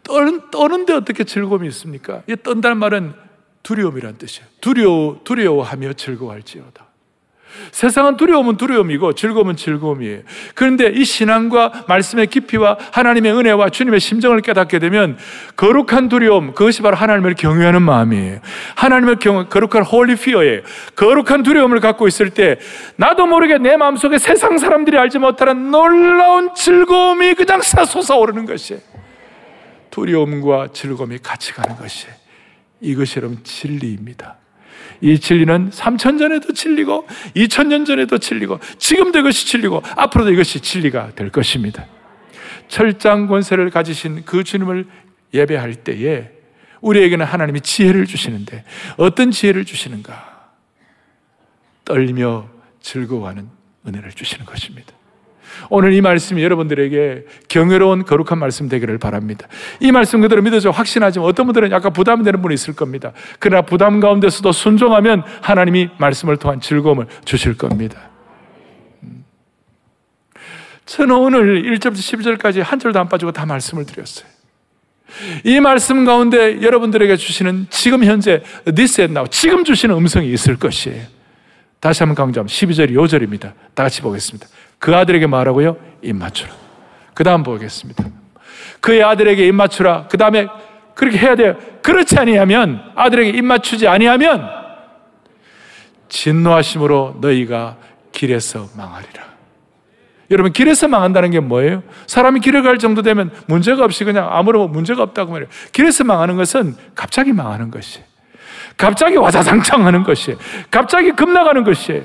떠는, 0.04 0.50
떠는데 0.50 0.94
어떻게 0.94 1.24
즐거움이 1.24 1.68
있습니까? 1.68 2.24
이 2.28 2.36
떤다는 2.36 2.78
말은 2.78 3.14
두려움이란 3.62 4.18
뜻이에요. 4.18 4.48
두려워, 4.62 5.22
두려워하며 5.24 5.94
즐거워할지어다. 5.94 6.89
세상은 7.72 8.18
두려움은 8.18 8.58
두려움이고 8.58 9.14
즐거움은 9.14 9.56
즐거움이에요. 9.56 10.22
그런데 10.56 10.88
이 10.88 11.04
신앙과 11.04 11.86
말씀의 11.88 12.28
깊이와 12.28 12.78
하나님의 12.92 13.34
은혜와 13.34 13.70
주님의 13.70 14.00
심정을 14.00 14.42
깨닫게 14.42 14.80
되면 14.80 15.18
거룩한 15.56 16.10
두려움, 16.10 16.54
그것이 16.54 16.82
바로 16.82 16.96
하나님을 16.96 17.36
경외하는 17.36 17.82
마음이에요. 17.82 18.40
하나님을 18.76 19.18
경, 19.20 19.48
거룩한 19.50 19.84
holy 19.84 20.16
fear예요. 20.16 20.62
거룩한 20.96 21.44
두려움을 21.44 21.80
갖고 21.80 22.08
있을 22.08 22.32
때 22.32 22.58
나도 22.96 23.28
모르게 23.28 23.58
내 23.58 23.78
마음속에 23.78 24.18
세상 24.18 24.58
사람들이 24.58 24.98
알지 24.98 25.20
못하는 25.20 25.72
놀라운 25.72 26.54
즐거움이 26.56 27.36
그냥 27.36 27.62
솟아오르는 27.62 28.46
것이에요. 28.46 28.82
두려움과 29.92 30.70
즐거움이 30.74 31.20
같이 31.20 31.54
가는 31.54 31.76
것이에요. 31.76 32.14
이것이 32.82 33.20
여러분 33.20 33.44
진리입니다. 33.44 34.39
이 35.02 35.20
진리는 35.20 35.70
3천 35.70 36.20
전에도 36.20 36.54
진리고 36.54 37.08
2천 37.36 37.68
년 37.68 37.86
전에도 37.86 38.18
진리고 38.18 38.60
지금도 38.78 39.20
이것이 39.20 39.48
진리고 39.48 39.82
앞으로도 39.96 40.32
이것이 40.32 40.60
진리가 40.60 41.12
될 41.16 41.30
것입니다. 41.30 41.86
철장 42.68 43.28
권세를 43.28 43.70
가지신 43.70 44.24
그 44.26 44.44
주님을 44.44 44.88
예배할 45.34 45.76
때에 45.76 46.32
우리에게는 46.82 47.26
하나님이 47.26 47.62
지혜를 47.62 48.06
주시는데 48.06 48.64
어떤 48.98 49.32
지혜를 49.32 49.66
주시는가? 49.66 50.50
떨며 51.86 52.48
즐거워하는 52.82 53.50
은혜를 53.88 54.12
주시는 54.12 54.46
것입니다. 54.46 54.94
오늘 55.70 55.94
이 55.94 56.02
말씀이 56.02 56.44
여러분들에게 56.44 57.26
경외로운 57.48 58.06
거룩한 58.06 58.38
말씀 58.38 58.70
되기를 58.70 58.98
바랍니다. 58.98 59.48
이 59.80 59.92
말씀 59.92 60.22
그대로 60.22 60.42
믿어져 60.42 60.70
확신하지만 60.70 61.28
어떤 61.28 61.46
분들은 61.46 61.72
약간 61.72 61.94
부담되는 61.94 62.42
분이 62.42 62.54
있을 62.54 62.76
겁니다. 62.76 63.14
그러나 63.40 63.62
부담 63.62 64.00
가운데서도 64.00 64.52
순종하면 64.52 65.24
하나님이 65.42 65.90
말씀을 65.98 66.38
통한 66.38 66.62
즐거움을 66.62 67.08
주실 67.26 67.58
겁니다. 67.58 68.00
음. 69.04 69.26
저는 70.86 71.16
오늘 71.16 71.64
1절부터 71.64 72.38
12절까지 72.38 72.62
한 72.64 72.80
절도 72.80 73.00
안 73.00 73.10
빠지고 73.10 73.32
다 73.32 73.46
말씀을 73.46 73.86
드렸어요. 73.86 74.28
이 75.44 75.60
말씀 75.60 76.06
가운데 76.06 76.62
여러분들에게 76.62 77.16
주시는 77.18 77.68
지금 77.70 78.04
현재 78.04 78.44
this 78.76 79.02
and 79.02 79.14
now 79.14 79.28
지금 79.30 79.64
주시는 79.64 79.96
음성이 79.96 80.32
있을 80.32 80.58
것이에요. 80.58 81.04
다시 81.80 82.04
한번 82.04 82.16
강조하면 82.16 82.48
12절이 82.48 82.92
5절입니다. 82.92 83.54
다 83.74 83.84
같이 83.84 84.02
보겠습니다. 84.02 84.48
그 84.80 84.96
아들에게 84.96 85.28
말하고요. 85.28 85.78
입 86.02 86.16
맞추라. 86.16 86.52
그 87.14 87.24
다음 87.24 87.44
보겠습니다. 87.44 88.06
그의 88.80 89.04
아들에게 89.04 89.46
입 89.46 89.52
맞추라. 89.54 90.08
그 90.10 90.18
다음에 90.18 90.48
그렇게 90.96 91.18
해야 91.18 91.36
돼요. 91.36 91.56
그렇지 91.82 92.18
아니하면 92.18 92.82
아들에게 92.96 93.38
입 93.38 93.44
맞추지 93.44 93.88
아니하면 93.88 94.50
진노하심으로 96.08 97.18
너희가 97.22 97.78
길에서 98.12 98.68
망하리라. 98.76 99.30
여러분 100.32 100.54
길에서 100.54 100.88
망한다는 100.88 101.32
게 101.32 101.40
뭐예요? 101.40 101.84
사람이 102.06 102.40
길을 102.40 102.62
갈 102.62 102.78
정도 102.78 103.02
되면 103.02 103.32
문제가 103.48 103.84
없이 103.84 104.04
그냥 104.04 104.28
아무런 104.32 104.72
문제가 104.72 105.02
없다고 105.04 105.32
말해요. 105.32 105.50
길에서 105.72 106.04
망하는 106.04 106.36
것은 106.36 106.76
갑자기 106.96 107.34
망하는 107.34 107.72
것이 107.72 108.02
갑자기 108.78 109.16
와자상창하는 109.18 110.04
것이 110.04 110.38
갑자기 110.70 111.12
급나가는 111.12 111.64
것이에요. 111.64 112.04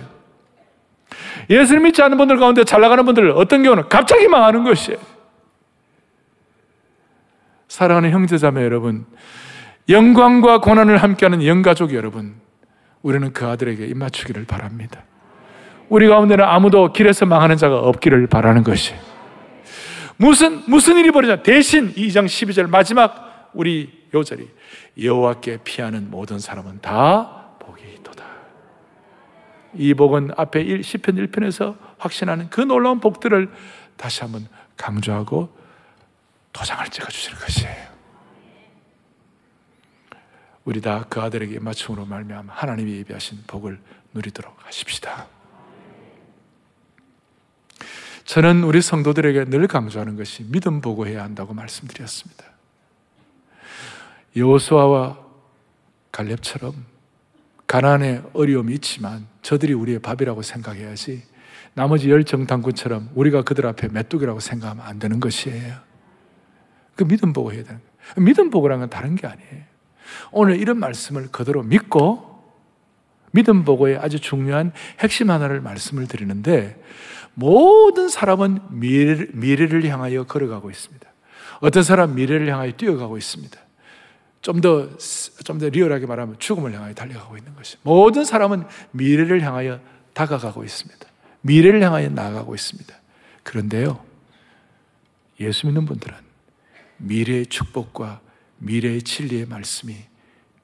예수를 1.51 1.81
믿지 1.81 2.03
않는 2.03 2.17
분들 2.17 2.39
가운데 2.39 2.65
잘 2.65 2.81
나가는 2.81 3.05
분들 3.05 3.31
어떤 3.33 3.63
경우는 3.63 3.89
갑자기 3.89 4.29
망하는 4.29 4.65
것이에요. 4.65 4.99
사랑하는 7.69 8.11
형제자매 8.11 8.63
여러분, 8.63 9.07
영광과 9.89 10.59
고난을 10.59 10.99
함께하는 10.99 11.45
영가족 11.45 11.93
여러분, 11.95 12.35
우리는 13.03 13.33
그 13.33 13.47
아들에게 13.47 13.85
입맞추기를 13.87 14.45
바랍니다. 14.45 15.03
우리 15.89 16.09
가운데는 16.09 16.45
아무도 16.45 16.93
길에서 16.93 17.27
망하는 17.27 17.57
자가 17.57 17.79
없기를 17.79 18.27
바라는 18.27 18.65
것이 18.65 18.95
무슨 20.17 20.63
무슨 20.67 20.97
일이 20.97 21.11
벌어져 21.11 21.43
대신 21.43 21.93
2장 21.93 22.27
12절 22.27 22.71
마지막 22.71 23.51
우리 23.53 24.05
요절이 24.15 24.49
여호와께 25.03 25.59
피하는 25.65 26.11
모든 26.11 26.39
사람은 26.39 26.81
다 26.81 27.44
이 29.77 29.95
복은 29.95 30.33
앞에 30.37 30.65
10편 30.65 31.31
1편에서 31.31 31.77
확신하는 31.99 32.51
그 32.51 32.61
놀라운 32.61 33.01
복들을 33.01 33.51
다시 33.97 34.23
한번 34.23 34.47
강조하고 34.77 35.57
도장을 36.53 36.87
찍어 36.89 37.09
주시는 37.09 37.39
것이에요. 37.39 37.95
우리 40.65 40.81
다 40.81 41.05
그 41.09 41.21
아들에게 41.21 41.59
맞춤으로 41.59 42.07
말미암아 42.07 42.53
하나님이 42.55 42.97
예비하신 42.99 43.45
복을 43.47 43.81
누리도록 44.15 44.57
하십시다. 44.67 45.27
저는 48.25 48.65
우리 48.65 48.81
성도들에게 48.81 49.45
늘 49.47 49.67
강조하는 49.67 50.17
것이 50.17 50.45
믿음 50.51 50.81
보고해야 50.81 51.23
한다고 51.23 51.53
말씀드렸습니다. 51.53 52.45
여호수아와 54.35 55.19
갈렙처럼 56.11 56.94
가난의 57.75 58.23
어려움이 58.35 58.73
있지만 58.75 59.27
저들이 59.43 59.73
우리의 59.73 59.99
밥이라고 59.99 60.43
생각해야지 60.43 61.25
나머지 61.73 62.09
열 62.09 62.23
정탐꾼처럼 62.23 63.11
우리가 63.17 63.43
그들 63.43 63.67
앞에 63.67 63.89
메뚜기라고 63.89 64.39
생각하면 64.39 64.87
안 64.87 65.01
되는 65.01 65.19
것이에요. 65.19 65.75
그 66.95 67.05
믿음 67.05 67.33
보고 67.33 67.53
해야 67.53 67.65
되는 67.65 67.81
거예요. 67.81 68.25
믿음 68.25 68.51
보고라는 68.51 68.83
건 68.83 68.91
다른 68.91 69.17
게 69.17 69.27
아니에요. 69.27 69.65
오늘 70.31 70.61
이런 70.61 70.79
말씀을 70.79 71.33
그대로 71.33 71.65
믿고 71.65 72.45
믿음 73.33 73.65
보고의 73.65 73.97
아주 73.97 74.21
중요한 74.21 74.71
핵심 75.01 75.29
하나를 75.29 75.61
말씀을 75.61 76.07
드리는데 76.07 76.81
모든 77.35 78.09
사람은 78.09 78.61
미래를, 78.71 79.31
미래를 79.33 79.85
향하여 79.89 80.23
걸어가고 80.23 80.71
있습니다. 80.71 81.13
어떤 81.59 81.83
사람 81.83 82.15
미래를 82.15 82.47
향하여 82.53 82.71
뛰어가고 82.71 83.19
있습니다. 83.19 83.64
좀 84.45 84.61
더, 84.61 84.87
좀 85.43 85.59
더 85.59 85.71
리얼하게 85.71 86.05
말하면 86.05 86.39
죽음을 86.39 86.75
향하여 86.75 86.93
달려가고 86.93 87.39
있는 87.39 87.55
것이. 87.57 87.79
모든 87.83 88.27
사람은 88.27 88.65
미래를 88.91 89.41
향하여 89.41 89.81
다가가고 90.13 90.63
있습니다. 90.65 91.07
미래를 91.41 91.83
향하여 91.83 92.11
나아가고 92.11 92.55
있습니다. 92.55 92.95
그런데요, 93.43 94.05
예수 95.41 95.67
믿는 95.67 95.87
분들은 95.87 96.15
미래의 96.99 97.47
축복과 97.47 98.21
미래의 98.59 99.01
진리의 99.03 99.47
말씀이 99.47 99.97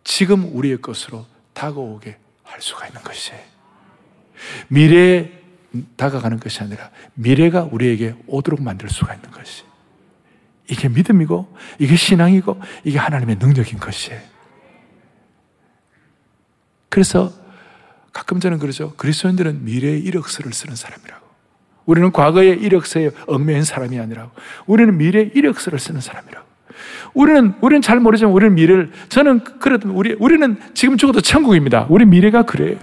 지금 0.04 0.54
우리의 0.54 0.82
것으로 0.82 1.24
다가오게 1.54 2.18
할 2.42 2.60
수가 2.60 2.86
있는 2.86 3.00
것이에요. 3.00 3.40
미래에 4.68 5.32
다가가는 5.96 6.38
것이 6.38 6.62
아니라 6.62 6.90
미래가 7.14 7.62
우리에게 7.64 8.14
오도록 8.26 8.62
만들 8.62 8.90
수가 8.90 9.14
있는 9.14 9.30
것이. 9.30 9.69
이게 10.70 10.88
믿음이고, 10.88 11.56
이게 11.78 11.96
신앙이고, 11.96 12.60
이게 12.84 12.98
하나님의 12.98 13.36
능력인 13.40 13.78
것이에요. 13.78 14.20
그래서 16.88 17.32
가끔 18.12 18.40
저는 18.40 18.58
그러죠. 18.58 18.94
그리스도인들은 18.96 19.64
미래의 19.64 20.00
이력서를 20.00 20.52
쓰는 20.52 20.76
사람이라고. 20.76 21.26
우리는 21.86 22.12
과거의 22.12 22.60
이력서에 22.60 23.10
얽매인 23.26 23.64
사람이 23.64 23.98
아니라고. 23.98 24.30
우리는 24.66 24.96
미래의 24.96 25.32
이력서를 25.34 25.78
쓰는 25.78 26.00
사람이라고. 26.00 26.46
우리는, 27.14 27.54
우리는 27.60 27.82
잘 27.82 28.00
모르지만 28.00 28.32
우리는 28.32 28.54
미래를, 28.54 28.92
저는 29.08 29.44
그래도 29.60 29.90
우리, 29.92 30.14
우리는 30.18 30.56
지금 30.74 30.96
죽어도 30.96 31.20
천국입니다. 31.20 31.86
우리 31.88 32.04
미래가 32.04 32.42
그래요. 32.42 32.78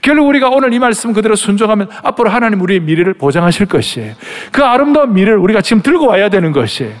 결국 0.00 0.28
우리가 0.28 0.48
오늘 0.50 0.72
이 0.72 0.78
말씀 0.78 1.12
그대로 1.12 1.36
순종하면 1.36 1.88
앞으로 2.02 2.30
하나님 2.30 2.60
우리의 2.60 2.80
미래를 2.80 3.14
보장하실 3.14 3.66
것이에요. 3.66 4.14
그 4.52 4.62
아름다운 4.62 5.14
미래를 5.14 5.38
우리가 5.38 5.60
지금 5.62 5.82
들고 5.82 6.06
와야 6.06 6.28
되는 6.28 6.52
것이에요. 6.52 6.94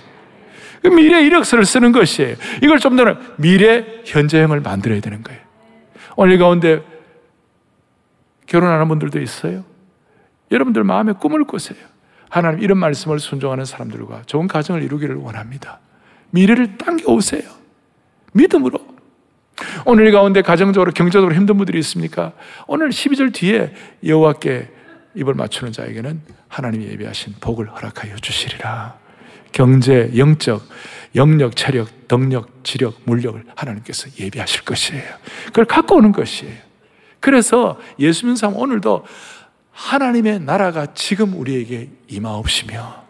그 0.82 0.88
미래 0.88 1.22
이력서를 1.22 1.64
쓰는 1.64 1.92
것이에요. 1.92 2.36
이걸 2.62 2.78
좀더 2.78 3.16
미래 3.36 3.84
현재형을 4.04 4.60
만들어야 4.60 5.00
되는 5.00 5.22
거예요. 5.22 5.40
오늘 6.16 6.38
가운데 6.38 6.82
결혼하는 8.46 8.88
분들도 8.88 9.20
있어요. 9.20 9.64
여러분들 10.50 10.84
마음에 10.84 11.12
꿈을 11.12 11.44
꾸세요. 11.44 11.78
하나님 12.28 12.62
이런 12.62 12.78
말씀을 12.78 13.18
순종하는 13.18 13.64
사람들과 13.64 14.22
좋은 14.26 14.46
가정을 14.46 14.82
이루기를 14.82 15.16
원합니다. 15.16 15.80
미래를 16.30 16.76
당겨오세요. 16.76 17.42
믿음으로. 18.32 18.83
오늘 19.84 20.10
가운데 20.12 20.42
가정적으로 20.42 20.92
경제적으로 20.92 21.34
힘든 21.34 21.56
분들이 21.56 21.78
있습니까? 21.80 22.32
오늘 22.66 22.90
12절 22.90 23.32
뒤에 23.32 23.72
여호와께 24.04 24.68
입을 25.14 25.34
맞추는 25.34 25.72
자에게는 25.72 26.20
하나님이 26.48 26.86
예비하신 26.86 27.34
복을 27.40 27.70
허락하여 27.70 28.16
주시리라. 28.16 28.96
경제, 29.52 30.10
영적, 30.16 30.62
영력, 31.14 31.54
체력, 31.54 32.08
덕력, 32.08 32.64
지력, 32.64 32.96
물력을 33.04 33.40
하나님께서 33.54 34.08
예비하실 34.18 34.62
것이에요. 34.64 35.04
그걸 35.46 35.64
갖고 35.64 35.96
오는 35.96 36.10
것이에요. 36.10 36.54
그래서 37.20 37.78
예수 38.00 38.34
사람 38.36 38.56
오늘도 38.56 39.04
하나님의 39.70 40.40
나라가 40.40 40.86
지금 40.94 41.34
우리에게 41.34 41.90
임하옵시며 42.08 43.04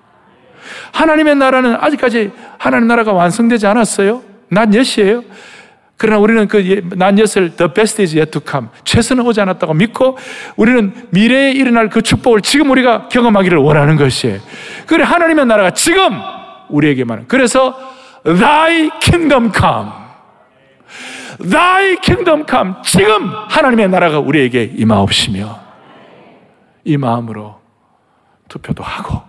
하나님의 0.93 1.37
나라는 1.37 1.77
아직까지 1.77 2.33
하나님 2.59 2.89
나라가 2.89 3.13
완성되지 3.13 3.67
않았어요. 3.67 4.23
낮 4.49 4.69
10시에요. 4.69 5.25
그러나 5.97 6.19
우리는 6.19 6.49
그낮 6.49 7.19
엿을 7.19 7.57
the 7.57 7.73
best 7.73 8.03
is 8.03 8.17
yet 8.17 8.31
to 8.33 8.41
come. 8.47 8.69
최선은 8.85 9.25
오지 9.25 9.41
않았다고 9.41 9.75
믿고 9.75 10.19
우리는 10.57 10.93
미래에 11.11 11.53
일어날 11.53 11.89
그 11.89 12.03
축복을 12.03 12.41
지금 12.41 12.71
우리가 12.71 13.09
경험하기를 13.09 13.59
원하는 13.59 13.97
것이에요. 13.97 14.41
그래 14.87 15.05
하나님의 15.05 15.47
나라가 15.47 15.71
지금 15.71 16.21
우리에게만 16.69 17.27
그래서 17.29 17.79
thy 18.25 18.91
kingdom 19.01 19.53
come. 19.55 19.91
thy 21.51 21.97
kingdom 22.01 22.45
come. 22.49 22.75
지금 22.85 23.31
하나님의 23.49 23.89
나라가 23.89 24.19
우리에게 24.19 24.73
임하옵시며 24.77 25.61
이 26.85 26.97
마음으로 26.97 27.61
투표도 28.49 28.83
하고 28.83 29.23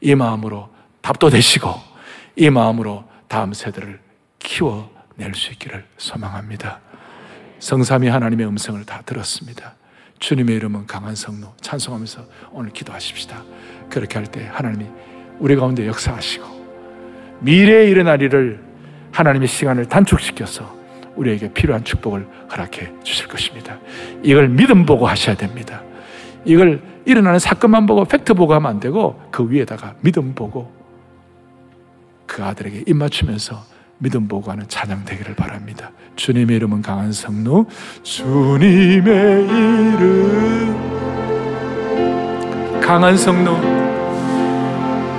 이 0.00 0.14
마음으로 0.14 0.68
답도 1.02 1.28
되시고 1.30 1.74
이 2.36 2.48
마음으로 2.48 3.04
다음 3.28 3.52
세대를 3.52 4.00
키워 4.38 4.91
낼 5.16 5.34
수 5.34 5.52
있기를 5.52 5.84
소망합니다. 5.96 6.80
성삼이 7.58 8.08
하나님의 8.08 8.46
음성을 8.46 8.82
다 8.84 9.02
들었습니다. 9.04 9.74
주님의 10.18 10.56
이름은 10.56 10.86
강한 10.86 11.14
성로 11.14 11.54
찬송하면서 11.60 12.24
오늘 12.52 12.70
기도하십시다. 12.72 13.42
그렇게 13.90 14.18
할 14.18 14.26
때 14.26 14.48
하나님이 14.52 14.86
우리 15.38 15.56
가운데 15.56 15.86
역사하시고 15.86 17.38
미래에 17.40 17.88
일어날 17.88 18.22
일을 18.22 18.62
하나님의 19.12 19.48
시간을 19.48 19.86
단축시켜서 19.88 20.76
우리에게 21.16 21.52
필요한 21.52 21.84
축복을 21.84 22.26
허락해 22.50 22.92
주실 23.02 23.28
것입니다. 23.28 23.78
이걸 24.22 24.48
믿음 24.48 24.86
보고 24.86 25.06
하셔야 25.06 25.36
됩니다. 25.36 25.82
이걸 26.44 26.82
일어나는 27.04 27.38
사건만 27.38 27.86
보고 27.86 28.04
팩트 28.04 28.34
보고 28.34 28.54
하면 28.54 28.70
안 28.70 28.80
되고 28.80 29.20
그 29.30 29.48
위에다가 29.50 29.94
믿음 30.00 30.34
보고 30.34 30.72
그 32.26 32.42
아들에게 32.42 32.84
입 32.86 32.94
맞추면서 32.96 33.62
믿음 34.02 34.26
보고 34.26 34.50
하는 34.50 34.66
찬양 34.66 35.04
되기를 35.04 35.36
바랍니다. 35.36 35.92
주님의 36.16 36.56
이름은 36.56 36.82
강한 36.82 37.12
성루 37.12 37.66
주님의 38.02 39.44
이름. 39.44 40.76
강한 42.82 43.16
성루 43.16 43.56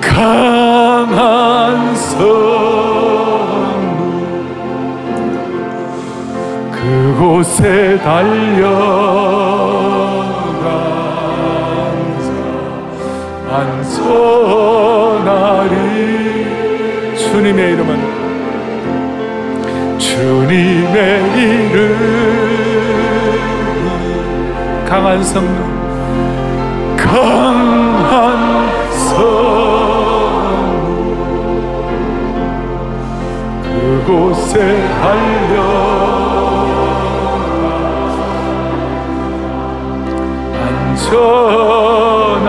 강한 0.02 1.96
성루 1.96 2.43
그곳에 6.72 7.98
달려 8.00 9.13
안전하리. 13.50 14.74
주님의 17.15 17.74
이름은 17.74 18.12
주님의 20.13 20.97
이름. 21.36 21.73
강한 24.88 25.23
성령 25.23 25.73
강한 26.95 28.69
성 28.91 29.17
그곳에 33.63 34.54
달려. 35.02 35.54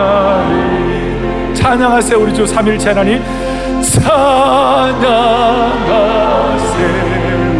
안전하리. 0.05 1.55
찬양하세요 1.55 2.19
우리 2.19 2.35
주 2.35 2.47
삼일체 2.47 2.91
하나님. 2.91 3.23
찬양하세 3.81 5.05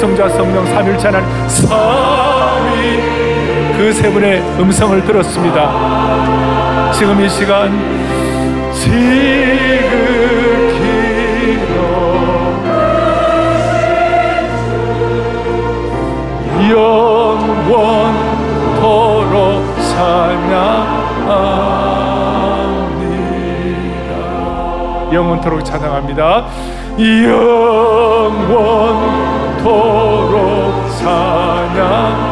성자 0.00 0.28
성령 0.30 0.64
삼일체 0.66 1.08
하나님 1.08 1.28
삼위 1.48 3.00
그 3.76 3.92
세 3.92 4.10
분의 4.10 4.40
음성을 4.58 5.04
들었습니다. 5.04 6.90
지금 6.92 7.20
이 7.20 7.28
시간 7.28 7.70
지극히 8.72 9.60
영원토록 18.70 19.64
찬양 19.90 21.00
영원토록 25.12 25.64
찬양합니다. 25.64 26.46
영원 26.98 29.19
토록 29.62 30.88
찬양합니다. 30.98 32.30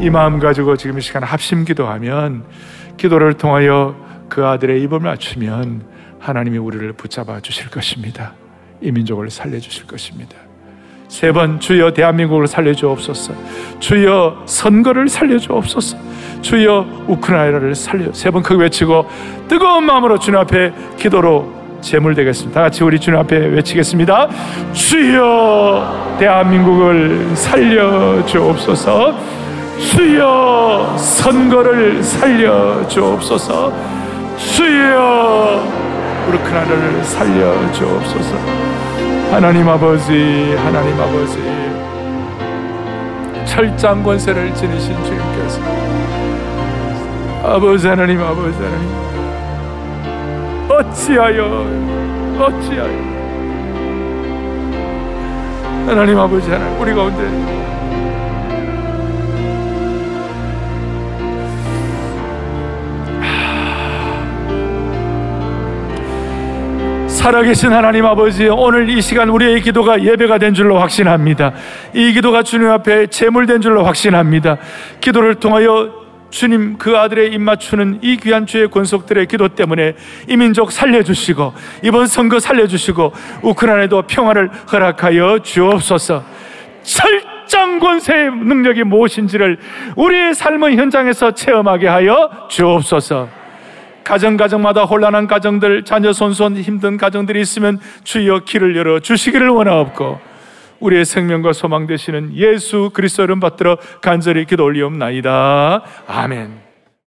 이 0.00 0.08
마음 0.10 0.38
가지고 0.38 0.76
지금 0.76 0.98
이 0.98 1.02
시간 1.02 1.22
합심 1.22 1.64
기도하면 1.64 2.44
기도를 2.96 3.34
통하여 3.34 3.94
그 4.28 4.46
아들의 4.46 4.80
입을 4.82 5.00
맞추면 5.00 5.82
하나님이 6.18 6.58
우리를 6.58 6.92
붙잡아 6.94 7.40
주실 7.40 7.70
것입니다. 7.70 8.32
이 8.80 8.90
민족을 8.92 9.30
살려 9.30 9.58
주실 9.58 9.86
것입니다. 9.86 10.36
세 11.08 11.32
번 11.32 11.58
주여 11.58 11.92
대한민국을 11.92 12.46
살려 12.46 12.72
주옵소서. 12.72 13.34
주여 13.80 14.44
선거를 14.46 15.08
살려 15.08 15.38
주옵소서. 15.38 15.98
주여 16.42 17.04
우크라이나를 17.06 17.74
살려 17.74 18.12
세 18.12 18.30
번 18.30 18.42
크게 18.42 18.62
외치고 18.62 19.06
뜨거운 19.48 19.84
마음으로 19.84 20.18
주님 20.18 20.38
앞에 20.40 20.72
기도로 20.98 21.52
제물되겠습니다. 21.80 22.54
다 22.60 22.64
같이 22.66 22.84
우리 22.84 22.98
주님 23.00 23.18
앞에 23.20 23.36
외치겠습니다. 23.36 24.28
주여 24.72 26.16
대한민국을 26.18 27.30
살려 27.34 28.24
주옵소서. 28.26 29.14
주여 29.78 30.94
선거를 30.98 32.02
살려 32.02 32.86
주옵소서. 32.86 33.72
주여 34.36 35.62
우크라이나를 36.28 37.02
살려 37.02 37.72
주옵소서. 37.72 38.36
하나님 39.30 39.68
아버지, 39.68 40.54
하나님 40.58 41.00
아버지, 41.00 41.38
철장 43.46 44.02
권세를 44.02 44.54
지니신 44.54 44.92
주님께서 45.04 45.60
아버지 47.42 47.88
하나님, 47.88 48.22
아버지 48.22 48.56
하나님, 48.56 48.88
어찌하여, 50.70 51.66
어찌하여. 52.38 53.10
하나님 55.86 56.18
아버지 56.18 56.50
하나님 56.50 56.80
우리 56.80 56.94
가운데. 56.94 57.60
살아계신 67.08 67.72
하나님 67.72 68.06
아버지 68.06 68.48
오늘 68.48 68.88
이 68.88 69.02
시간 69.02 69.28
우리의 69.28 69.60
기도가 69.60 70.02
예배가 70.02 70.38
된 70.38 70.54
줄로 70.54 70.78
확신합니다. 70.78 71.52
이 71.92 72.12
기도가 72.12 72.42
주님 72.42 72.70
앞에 72.70 73.08
제물된 73.08 73.60
줄로 73.60 73.84
확신합니다. 73.84 74.56
기도를 75.00 75.34
통하여 75.34 75.99
주님 76.30 76.78
그 76.78 76.96
아들의 76.96 77.32
입맞추는 77.32 78.00
이 78.02 78.16
귀한 78.16 78.46
주의 78.46 78.68
권속들의 78.68 79.26
기도 79.26 79.48
때문에 79.48 79.94
이 80.28 80.36
민족 80.36 80.72
살려주시고 80.72 81.52
이번 81.82 82.06
선거 82.06 82.38
살려주시고 82.38 83.12
우크라이나에도 83.42 84.02
평화를 84.02 84.50
허락하여 84.72 85.40
주옵소서. 85.40 86.24
철장 86.82 87.78
권세의 87.78 88.30
능력이 88.30 88.84
무엇인지를 88.84 89.58
우리의 89.96 90.34
삶의 90.34 90.76
현장에서 90.76 91.32
체험하게 91.32 91.88
하여 91.88 92.30
주옵소서. 92.48 93.28
가정 94.02 94.36
가정마다 94.36 94.84
혼란한 94.84 95.26
가정들, 95.26 95.84
자녀 95.84 96.12
손손 96.12 96.56
힘든 96.56 96.96
가정들이 96.96 97.40
있으면 97.40 97.78
주여 98.02 98.40
길을 98.40 98.76
열어 98.76 98.98
주시기를 98.98 99.48
원하옵고 99.48 100.29
우리의 100.80 101.04
생명과 101.04 101.52
소망 101.52 101.86
되시는 101.86 102.34
예수 102.34 102.90
그리스도 102.92 103.22
이름 103.22 103.40
받들어 103.40 103.76
간절히 104.00 104.44
기도 104.46 104.64
올리옵나이다. 104.64 105.82
아멘. 106.06 106.69